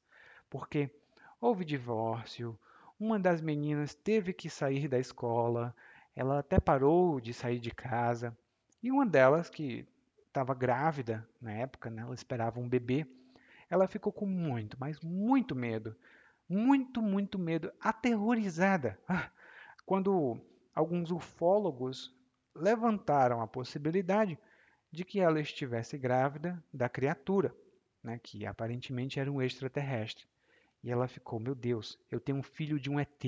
Porque 0.48 0.90
houve 1.40 1.64
divórcio, 1.64 2.58
uma 2.98 3.18
das 3.18 3.40
meninas 3.40 3.94
teve 3.94 4.32
que 4.32 4.48
sair 4.48 4.88
da 4.88 4.98
escola, 4.98 5.74
ela 6.14 6.38
até 6.38 6.60
parou 6.60 7.20
de 7.20 7.32
sair 7.32 7.58
de 7.58 7.70
casa, 7.70 8.36
e 8.82 8.90
uma 8.90 9.06
delas, 9.06 9.48
que 9.48 9.86
estava 10.26 10.54
grávida 10.54 11.28
na 11.40 11.52
época, 11.52 11.88
né, 11.88 12.02
ela 12.02 12.14
esperava 12.14 12.58
um 12.58 12.68
bebê, 12.68 13.06
ela 13.70 13.86
ficou 13.86 14.12
com 14.12 14.26
muito, 14.26 14.76
mas 14.78 15.00
muito 15.00 15.54
medo. 15.54 15.96
Muito, 16.48 17.00
muito 17.00 17.38
medo, 17.38 17.72
aterrorizada. 17.80 18.98
Ah, 19.08 19.30
quando 19.86 20.38
alguns 20.74 21.10
ufólogos 21.10 22.14
levantaram 22.54 23.40
a 23.40 23.46
possibilidade 23.46 24.38
de 24.90 25.04
que 25.04 25.20
ela 25.20 25.40
estivesse 25.40 25.96
grávida 25.96 26.62
da 26.72 26.88
criatura, 26.88 27.54
né, 28.02 28.18
que 28.22 28.44
aparentemente 28.44 29.18
era 29.18 29.30
um 29.30 29.40
extraterrestre. 29.40 30.26
E 30.82 30.90
ela 30.90 31.08
ficou, 31.08 31.38
meu 31.38 31.54
Deus, 31.54 31.98
eu 32.10 32.20
tenho 32.20 32.38
um 32.38 32.42
filho 32.42 32.78
de 32.78 32.90
um 32.90 32.98
ET. 32.98 33.24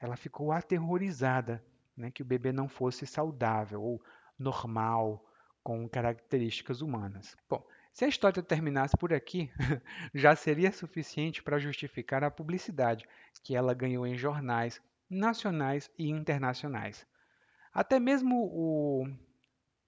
Ela 0.00 0.16
ficou 0.16 0.52
aterrorizada 0.52 1.64
né, 1.96 2.10
que 2.10 2.22
o 2.22 2.26
bebê 2.26 2.52
não 2.52 2.68
fosse 2.68 3.06
saudável 3.06 3.82
ou 3.82 4.02
normal, 4.38 5.26
com 5.62 5.88
características 5.88 6.80
humanas. 6.80 7.36
Bom, 7.48 7.66
se 7.92 8.04
a 8.04 8.08
história 8.08 8.42
terminasse 8.42 8.96
por 8.96 9.12
aqui, 9.12 9.50
já 10.14 10.34
seria 10.34 10.72
suficiente 10.72 11.42
para 11.42 11.58
justificar 11.58 12.24
a 12.24 12.30
publicidade 12.30 13.06
que 13.42 13.54
ela 13.54 13.74
ganhou 13.74 14.06
em 14.06 14.16
jornais 14.16 14.80
nacionais 15.10 15.90
e 15.98 16.08
internacionais. 16.08 17.06
Até 17.72 17.98
mesmo 17.98 18.48
o. 18.52 19.06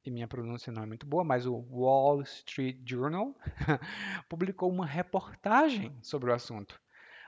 E 0.05 0.11
minha 0.11 0.27
pronúncia 0.27 0.73
não 0.73 0.83
é 0.83 0.87
muito 0.87 1.07
boa, 1.07 1.23
mas 1.23 1.47
o 1.47 1.55
Wall 1.71 2.23
Street 2.23 2.79
Journal 2.85 3.37
publicou 4.29 4.69
uma 4.69 4.85
reportagem 4.85 5.97
sobre 6.03 6.31
o 6.31 6.35
assunto. 6.35 6.81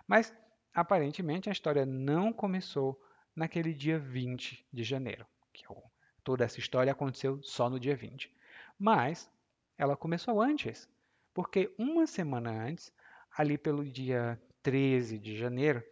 Mas 0.09 0.35
aparentemente 0.74 1.48
a 1.48 1.52
história 1.52 1.87
não 1.87 2.33
começou 2.33 3.00
naquele 3.35 3.72
dia 3.72 3.98
20 3.98 4.66
de 4.72 4.83
janeiro. 4.83 5.24
Que 5.52 5.64
é 5.64 5.76
toda 6.24 6.44
essa 6.44 6.59
história 6.59 6.90
aconteceu 6.90 7.40
só 7.42 7.70
no 7.70 7.78
dia 7.78 7.94
20. 7.94 8.35
Mas 8.76 9.30
ela 9.78 9.96
começou 9.96 10.42
antes, 10.42 10.88
porque 11.33 11.72
uma 11.78 12.07
semana 12.07 12.50
antes, 12.50 12.92
ali 13.37 13.57
pelo 13.57 13.85
dia 13.85 14.40
13 14.62 15.18
de 15.18 15.37
janeiro, 15.37 15.85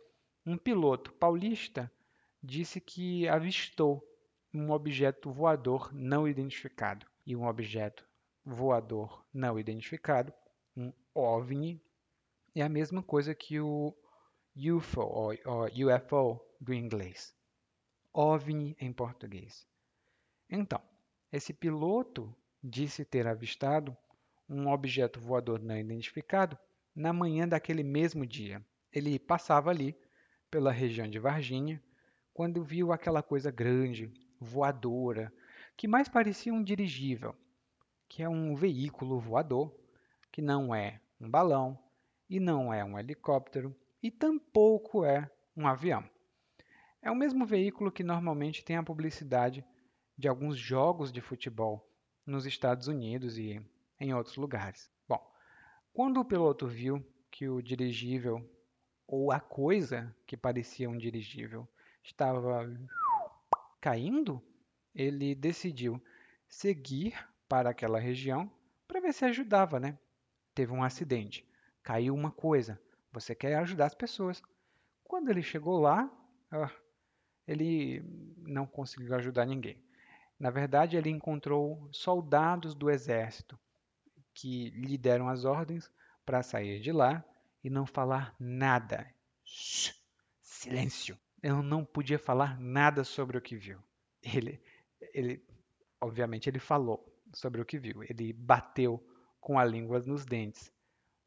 um 0.45 0.57
piloto 0.57 1.13
paulista 1.13 1.91
disse 2.43 2.81
que 2.81 3.29
avistou 3.29 4.05
um 4.53 4.71
objeto 4.71 5.31
voador 5.31 5.93
não 5.95 6.27
identificado. 6.27 7.07
E 7.25 7.37
um 7.37 7.47
objeto 7.47 8.07
voador 8.45 9.25
não 9.33 9.59
identificado, 9.59 10.33
um 10.77 10.93
OVNI, 11.15 11.81
é 12.55 12.63
a 12.63 12.69
mesma 12.69 13.03
coisa 13.03 13.35
que 13.35 13.61
o 13.61 13.97
UFO, 14.57 15.01
ou, 15.01 15.33
ou 15.45 15.65
UFO 15.67 16.41
do 16.61 16.75
inglês. 16.75 17.35
OVNI 18.13 18.77
em 18.81 18.93
português. 18.93 19.67
Então, 20.51 20.83
esse 21.31 21.55
piloto 21.55 22.35
disse 22.63 23.05
ter 23.05 23.27
avistado 23.27 23.97
um 24.49 24.69
objeto 24.69 25.19
voador 25.19 25.61
não 25.61 25.79
identificado 25.79 26.59
na 26.95 27.13
manhã 27.13 27.49
daquele 27.49 27.83
mesmo 27.83 28.27
dia. 28.27 28.63
Ele 28.93 29.19
passava 29.19 29.71
ali 29.71 29.97
pela 30.53 30.71
região 30.71 31.09
de 31.09 31.19
Varginha 31.19 31.83
quando 32.35 32.63
viu 32.63 32.93
aquela 32.93 33.23
coisa 33.23 33.51
grande, 33.51 34.13
voadora, 34.39 35.33
que 35.79 35.89
mais 35.89 36.11
parecia 36.11 36.53
um 36.53 36.63
dirigível, 36.63 37.35
que 38.07 38.23
é 38.23 38.29
um 38.29 38.55
veículo 38.55 39.19
voador, 39.19 39.75
que 40.31 40.43
não 40.43 40.75
é 40.75 41.01
um 41.19 41.31
balão 41.31 41.79
e 42.29 42.39
não 42.39 42.73
é 42.73 42.85
um 42.85 42.99
helicóptero, 42.99 43.75
e 44.03 44.11
tampouco 44.11 45.07
é 45.07 45.31
um 45.57 45.67
avião. 45.67 46.05
É 47.01 47.11
o 47.11 47.17
mesmo 47.17 47.47
veículo 47.47 47.91
que 47.91 48.05
normalmente 48.05 48.63
tem 48.63 48.77
a 48.77 48.83
publicidade 48.83 49.65
de 50.19 50.29
alguns 50.29 50.59
jogos 50.59 51.11
de 51.11 51.23
futebol 51.23 51.91
nos 52.27 52.45
Estados 52.45 52.89
Unidos 52.89 53.39
e 53.39 53.59
em 53.99 54.13
outros 54.13 54.37
lugares. 54.37 54.91
Bom, 55.09 55.21
quando 55.95 56.21
o 56.21 56.25
piloto 56.27 56.67
viu 56.67 57.03
que 57.31 57.49
o 57.49 57.63
dirigível 57.63 58.47
ou 59.07 59.31
a 59.33 59.41
coisa 59.41 60.15
que 60.27 60.37
parecia 60.37 60.89
um 60.89 60.97
dirigível 60.97 61.69
estava 62.03 62.69
caindo, 63.81 64.43
ele 64.95 65.35
decidiu 65.35 66.03
seguir 66.49 67.15
para 67.49 67.71
aquela 67.71 67.99
região 67.99 68.51
para 68.87 69.01
ver 69.01 69.13
se 69.13 69.25
ajudava, 69.25 69.81
né? 69.81 69.99
Teve 70.55 70.73
um 70.73 70.83
acidente, 70.83 71.47
caiu 71.83 72.15
uma 72.15 72.31
coisa, 72.31 72.81
você 73.13 73.35
quer 73.35 73.57
ajudar 73.57 73.87
as 73.87 73.95
pessoas. 73.95 74.43
Quando 75.05 75.31
ele 75.31 75.43
chegou 75.43 75.81
lá, 75.81 76.11
ele 77.47 78.03
não 78.39 78.67
conseguiu 78.67 79.15
ajudar 79.15 79.47
ninguém. 79.47 79.83
Na 80.39 80.51
verdade, 80.51 80.97
ele 80.97 81.11
encontrou 81.11 81.89
soldados 81.93 82.75
do 82.75 82.91
exército 82.91 83.59
que 84.35 84.71
lhe 84.71 84.99
deram 84.99 85.29
as 85.29 85.45
ordens 85.45 85.91
para 86.25 86.43
sair 86.43 86.81
de 86.81 86.93
lá 86.93 87.25
e 87.63 87.71
não 87.71 87.87
falar 87.87 88.35
nada. 88.39 89.07
Shhh, 89.45 89.95
silêncio. 90.41 91.19
Eu 91.43 91.63
não 91.63 91.85
podia 91.85 92.19
falar 92.19 92.59
nada 92.61 93.05
sobre 93.05 93.37
o 93.37 93.43
que 93.43 93.57
viu. 93.57 93.79
Ele, 94.23 94.63
ele, 95.13 95.45
obviamente, 96.01 96.49
ele 96.49 96.59
falou 96.59 97.05
sobre 97.35 97.61
o 97.61 97.65
que 97.65 97.79
viu. 97.79 98.03
Ele 98.05 98.33
bateu 98.33 99.05
com 99.41 99.59
a 99.59 99.65
língua 99.65 100.01
nos 100.01 100.25
dentes. 100.25 100.73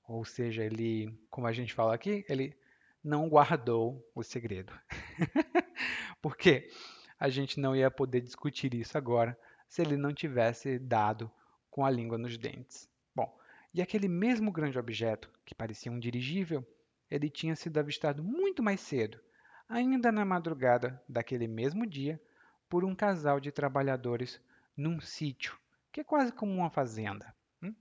Ou 0.07 0.23
seja, 0.23 0.63
ele, 0.63 1.19
como 1.29 1.47
a 1.47 1.51
gente 1.51 1.73
fala 1.73 1.93
aqui, 1.93 2.25
ele 2.29 2.57
não 3.03 3.27
guardou 3.27 4.03
o 4.15 4.23
segredo. 4.23 4.73
Porque 6.21 6.69
a 7.19 7.29
gente 7.29 7.59
não 7.59 7.75
ia 7.75 7.91
poder 7.91 8.21
discutir 8.21 8.73
isso 8.73 8.97
agora 8.97 9.37
se 9.67 9.81
ele 9.81 9.97
não 9.97 10.13
tivesse 10.13 10.79
dado 10.79 11.31
com 11.69 11.85
a 11.85 11.89
língua 11.89 12.17
nos 12.17 12.37
dentes. 12.37 12.89
E 13.75 13.81
aquele 13.81 14.07
mesmo 14.07 14.53
grande 14.53 14.79
objeto, 14.79 15.29
que 15.43 15.53
parecia 15.53 15.91
um 15.91 15.99
dirigível, 15.99 16.65
ele 17.11 17.29
tinha 17.29 17.57
sido 17.57 17.77
avistado 17.77 18.23
muito 18.23 18.63
mais 18.63 18.79
cedo, 18.79 19.19
ainda 19.67 20.13
na 20.13 20.23
madrugada 20.23 21.03
daquele 21.09 21.45
mesmo 21.45 21.85
dia, 21.85 22.17
por 22.69 22.85
um 22.85 22.95
casal 22.95 23.37
de 23.37 23.51
trabalhadores 23.51 24.39
num 24.77 25.01
sítio, 25.01 25.59
que 25.91 25.99
é 25.99 26.05
quase 26.05 26.31
como 26.31 26.53
uma 26.53 26.69
fazenda. 26.69 27.35
Hum? 27.61 27.75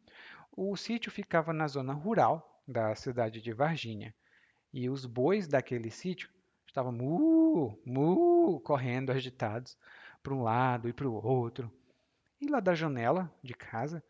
O 0.50 0.76
sítio 0.76 1.12
ficava 1.12 1.52
na 1.52 1.68
zona 1.68 1.92
rural 1.92 2.60
da 2.66 2.92
cidade 2.96 3.40
de 3.40 3.52
Varginha, 3.52 4.12
e 4.72 4.90
os 4.90 5.06
bois 5.06 5.46
daquele 5.46 5.92
sítio 5.92 6.28
estavam 6.66 6.90
mu, 6.90 7.80
mu, 7.86 8.60
correndo 8.64 9.12
agitados 9.12 9.78
para 10.24 10.34
um 10.34 10.42
lado 10.42 10.88
e 10.88 10.92
para 10.92 11.08
o 11.08 11.24
outro. 11.24 11.70
E 12.40 12.48
lá 12.48 12.58
da 12.58 12.74
janela 12.74 13.32
de 13.44 13.54
casa, 13.54 14.02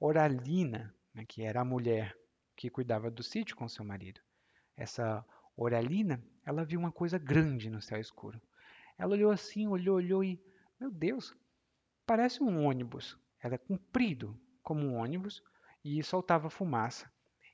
Oralina, 0.00 0.95
né, 1.16 1.24
que 1.26 1.42
era 1.42 1.62
a 1.62 1.64
mulher 1.64 2.16
que 2.54 2.70
cuidava 2.70 3.10
do 3.10 3.24
sítio 3.24 3.56
com 3.56 3.68
seu 3.68 3.84
marido, 3.84 4.20
essa 4.76 5.26
Oralina, 5.56 6.22
ela 6.44 6.64
viu 6.64 6.78
uma 6.78 6.92
coisa 6.92 7.18
grande 7.18 7.68
no 7.68 7.82
céu 7.82 7.98
escuro. 7.98 8.40
Ela 8.96 9.12
olhou 9.12 9.32
assim, 9.32 9.66
olhou, 9.66 9.96
olhou 9.96 10.22
e, 10.22 10.40
meu 10.78 10.90
Deus, 10.90 11.34
parece 12.06 12.42
um 12.42 12.64
ônibus. 12.64 13.18
Era 13.42 13.58
comprido 13.58 14.38
como 14.62 14.86
um 14.86 14.94
ônibus 14.94 15.42
e 15.82 16.02
soltava 16.02 16.50
fumaça 16.50 17.10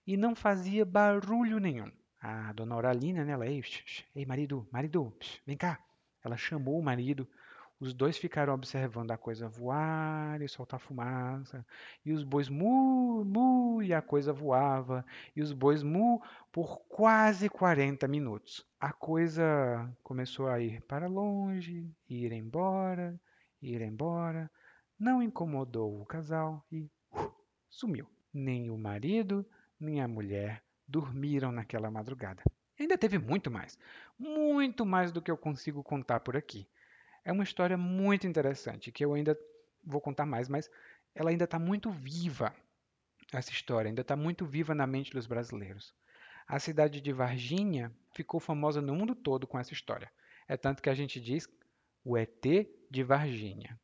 e 0.06 0.16
não 0.16 0.34
fazia 0.34 0.84
barulho 0.84 1.58
nenhum 1.58 1.90
a 2.22 2.52
dona 2.52 2.76
Oralina, 2.76 3.24
né, 3.24 3.32
ela, 3.32 3.46
ei, 3.46 3.62
ei 4.14 4.24
marido, 4.24 4.66
marido, 4.70 5.12
vem 5.44 5.56
cá. 5.56 5.84
Ela 6.24 6.36
chamou 6.36 6.78
o 6.78 6.82
marido, 6.82 7.28
os 7.82 7.92
dois 7.92 8.16
ficaram 8.16 8.54
observando 8.54 9.10
a 9.10 9.18
coisa 9.18 9.48
voar 9.48 10.40
e 10.40 10.48
soltar 10.48 10.78
fumaça, 10.78 11.66
e 12.04 12.12
os 12.12 12.22
bois 12.22 12.48
mu, 12.48 13.24
mu, 13.24 13.82
e 13.82 13.92
a 13.92 14.00
coisa 14.00 14.32
voava, 14.32 15.04
e 15.34 15.42
os 15.42 15.52
bois 15.52 15.82
mu 15.82 16.22
por 16.52 16.78
quase 16.88 17.48
40 17.48 18.06
minutos. 18.06 18.64
A 18.78 18.92
coisa 18.92 19.92
começou 20.00 20.46
a 20.46 20.60
ir 20.60 20.80
para 20.82 21.08
longe, 21.08 21.92
ir 22.08 22.30
embora, 22.30 23.20
ir 23.60 23.80
embora, 23.80 24.48
não 24.96 25.20
incomodou 25.20 26.00
o 26.00 26.06
casal 26.06 26.64
e 26.70 26.88
uh, 27.10 27.34
sumiu. 27.68 28.06
Nem 28.32 28.70
o 28.70 28.78
marido, 28.78 29.44
nem 29.78 30.00
a 30.00 30.06
mulher 30.06 30.62
dormiram 30.86 31.50
naquela 31.50 31.90
madrugada. 31.90 32.44
Ainda 32.78 32.96
teve 32.96 33.18
muito 33.18 33.50
mais, 33.50 33.76
muito 34.16 34.86
mais 34.86 35.10
do 35.10 35.20
que 35.20 35.32
eu 35.32 35.36
consigo 35.36 35.82
contar 35.82 36.20
por 36.20 36.36
aqui. 36.36 36.68
É 37.24 37.30
uma 37.30 37.44
história 37.44 37.76
muito 37.76 38.26
interessante 38.26 38.90
que 38.90 39.04
eu 39.04 39.14
ainda 39.14 39.38
vou 39.84 40.00
contar 40.00 40.26
mais, 40.26 40.48
mas 40.48 40.70
ela 41.14 41.30
ainda 41.30 41.44
está 41.44 41.58
muito 41.58 41.90
viva. 41.90 42.54
Essa 43.32 43.50
história 43.50 43.88
ainda 43.88 44.02
está 44.02 44.16
muito 44.16 44.44
viva 44.44 44.74
na 44.74 44.86
mente 44.86 45.12
dos 45.12 45.26
brasileiros. 45.26 45.94
A 46.46 46.58
cidade 46.58 47.00
de 47.00 47.12
Varginha 47.12 47.94
ficou 48.12 48.40
famosa 48.40 48.82
no 48.82 48.94
mundo 48.94 49.14
todo 49.14 49.46
com 49.46 49.58
essa 49.58 49.72
história. 49.72 50.10
É 50.48 50.56
tanto 50.56 50.82
que 50.82 50.90
a 50.90 50.94
gente 50.94 51.20
diz 51.20 51.48
o 52.04 52.16
ET 52.16 52.44
de 52.90 53.02
Varginha. 53.02 53.80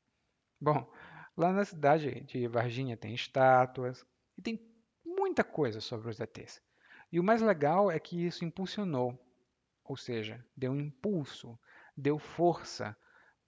Bom, 0.61 0.93
lá 1.37 1.53
na 1.53 1.65
cidade 1.65 2.21
de 2.23 2.49
Varginha 2.49 2.97
tem 2.97 3.15
estátuas 3.15 4.05
e 4.37 4.43
tem 4.43 4.61
muita 5.05 5.45
coisa 5.45 5.81
sobre 5.81 6.11
os 6.11 6.19
ETs. 6.19 6.61
E 7.11 7.21
o 7.21 7.25
mais 7.25 7.41
legal 7.41 7.91
é 7.91 7.99
que 7.99 8.27
isso 8.27 8.45
impulsionou, 8.45 9.19
ou 9.85 9.97
seja, 9.97 10.45
deu 10.57 10.73
um 10.73 10.81
impulso, 10.81 11.59
deu 11.97 12.19
força 12.19 12.97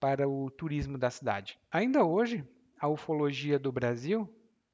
para 0.01 0.27
o 0.27 0.51
turismo 0.51 0.97
da 0.97 1.09
cidade. 1.09 1.57
Ainda 1.71 2.03
hoje, 2.03 2.45
a 2.77 2.89
ufologia 2.89 3.57
do 3.57 3.71
Brasil 3.71 4.27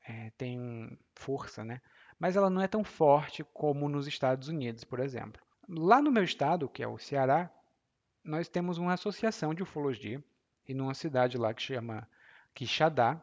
é, 0.04 0.32
tem 0.32 0.98
força, 1.14 1.64
né? 1.64 1.80
mas 2.20 2.36
ela 2.36 2.50
não 2.50 2.62
é 2.62 2.68
tão 2.68 2.84
forte 2.84 3.44
como 3.54 3.88
nos 3.88 4.08
Estados 4.08 4.48
Unidos, 4.48 4.84
por 4.84 5.00
exemplo. 5.00 5.42
Lá 5.70 6.02
no 6.02 6.12
meu 6.12 6.24
estado, 6.24 6.70
que 6.70 6.82
é 6.82 6.88
o 6.88 6.98
Ceará, 6.98 7.52
nós 8.24 8.48
temos 8.48 8.78
uma 8.78 8.94
associação 8.94 9.54
de 9.54 9.64
ufologia 9.64 10.24
e 10.68 10.74
numa 10.74 10.94
cidade 10.94 11.38
lá 11.38 11.54
que 11.54 11.62
chama 11.62 12.10
Quixadá, 12.54 13.22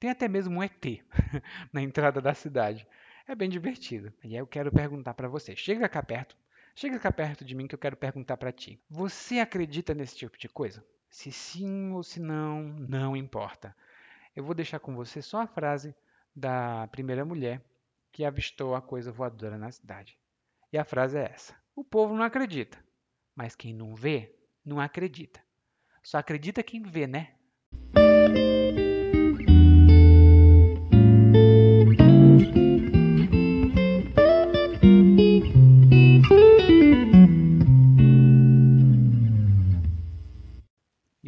tem 0.00 0.10
até 0.10 0.26
mesmo 0.26 0.58
um 0.58 0.62
ET 0.62 0.84
na 1.72 1.82
entrada 1.82 2.20
da 2.20 2.34
cidade. 2.34 2.86
É 3.26 3.34
bem 3.34 3.48
divertido. 3.48 4.12
E 4.24 4.28
aí 4.28 4.40
eu 4.40 4.46
quero 4.46 4.72
perguntar 4.72 5.14
para 5.14 5.28
você. 5.28 5.54
Chega 5.54 5.88
cá 5.88 6.02
perto. 6.02 6.36
Chega 6.74 6.98
cá 6.98 7.12
perto 7.12 7.44
de 7.44 7.54
mim 7.54 7.68
que 7.68 7.74
eu 7.74 7.78
quero 7.78 7.96
perguntar 7.96 8.36
para 8.36 8.50
ti. 8.50 8.80
Você 8.88 9.38
acredita 9.38 9.94
nesse 9.94 10.16
tipo 10.16 10.36
de 10.38 10.48
coisa? 10.48 10.84
Se 11.12 11.30
sim 11.30 11.92
ou 11.92 12.02
se 12.02 12.18
não, 12.18 12.62
não 12.64 13.14
importa. 13.14 13.76
Eu 14.34 14.42
vou 14.42 14.54
deixar 14.54 14.80
com 14.80 14.96
você 14.96 15.20
só 15.20 15.42
a 15.42 15.46
frase 15.46 15.94
da 16.34 16.88
primeira 16.88 17.22
mulher 17.22 17.62
que 18.10 18.24
avistou 18.24 18.74
a 18.74 18.80
coisa 18.80 19.12
voadora 19.12 19.58
na 19.58 19.70
cidade. 19.70 20.18
E 20.72 20.78
a 20.78 20.86
frase 20.86 21.18
é 21.18 21.24
essa: 21.24 21.54
O 21.76 21.84
povo 21.84 22.16
não 22.16 22.24
acredita, 22.24 22.82
mas 23.36 23.54
quem 23.54 23.74
não 23.74 23.94
vê, 23.94 24.34
não 24.64 24.80
acredita. 24.80 25.38
Só 26.02 26.16
acredita 26.16 26.62
quem 26.62 26.82
vê, 26.82 27.06
né? 27.06 27.34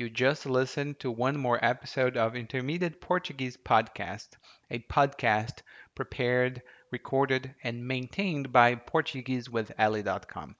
Just 0.08 0.44
listened 0.44 0.98
to 0.98 1.10
one 1.12 1.36
more 1.36 1.64
episode 1.64 2.16
of 2.16 2.34
Intermediate 2.34 3.00
Portuguese 3.00 3.56
Podcast, 3.56 4.30
a 4.68 4.80
podcast 4.80 5.62
prepared, 5.94 6.62
recorded, 6.90 7.54
and 7.62 7.86
maintained 7.86 8.50
by 8.50 8.74
PortugueseWithEli.com. 8.74 10.56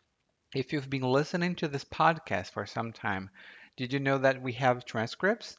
If 0.55 0.73
you've 0.73 0.88
been 0.88 1.03
listening 1.03 1.57
to 1.57 1.66
this 1.66 1.85
podcast 1.85 2.53
for 2.53 2.64
some 2.64 2.92
time, 2.92 3.29
did 3.77 3.92
you 3.92 3.99
know 3.99 4.18
that 4.18 4.40
we 4.40 4.53
have 4.53 4.85
transcripts? 4.85 5.57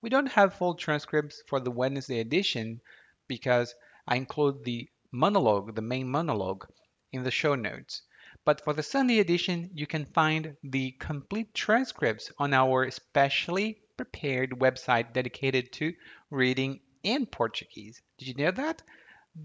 We 0.00 0.10
don't 0.10 0.32
have 0.32 0.54
full 0.54 0.74
transcripts 0.74 1.44
for 1.46 1.60
the 1.60 1.70
Wednesday 1.70 2.18
edition 2.18 2.80
because 3.28 3.72
I 4.08 4.16
include 4.16 4.64
the 4.64 4.88
monologue, 5.12 5.76
the 5.76 5.80
main 5.80 6.08
monologue, 6.08 6.66
in 7.12 7.22
the 7.22 7.30
show 7.30 7.54
notes. 7.54 8.02
But 8.44 8.64
for 8.64 8.72
the 8.72 8.82
Sunday 8.82 9.20
edition, 9.20 9.70
you 9.72 9.86
can 9.86 10.04
find 10.04 10.56
the 10.64 10.90
complete 10.92 11.54
transcripts 11.54 12.32
on 12.38 12.52
our 12.52 12.90
specially 12.90 13.80
prepared 13.96 14.50
website 14.50 15.12
dedicated 15.12 15.72
to 15.74 15.94
reading 16.30 16.80
in 17.04 17.26
Portuguese. 17.26 18.02
Did 18.18 18.28
you 18.28 18.34
know 18.34 18.50
that? 18.50 18.82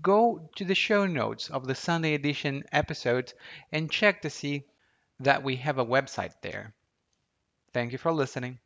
Go 0.02 0.50
to 0.56 0.66
the 0.66 0.76
show 0.76 1.06
notes 1.06 1.50
of 1.50 1.68
the 1.68 1.76
Sunday 1.76 2.16
edition 2.16 2.64
episodes 2.72 3.34
and 3.72 3.92
check 3.92 4.22
to 4.24 4.30
see 4.30 4.66
that 5.20 5.44
we 5.44 5.58
have 5.58 5.78
a 5.78 5.86
website 5.86 6.34
there. 6.42 6.74
Thank 7.74 7.92
you 7.92 7.98
for 7.98 8.12
listening. 8.12 8.60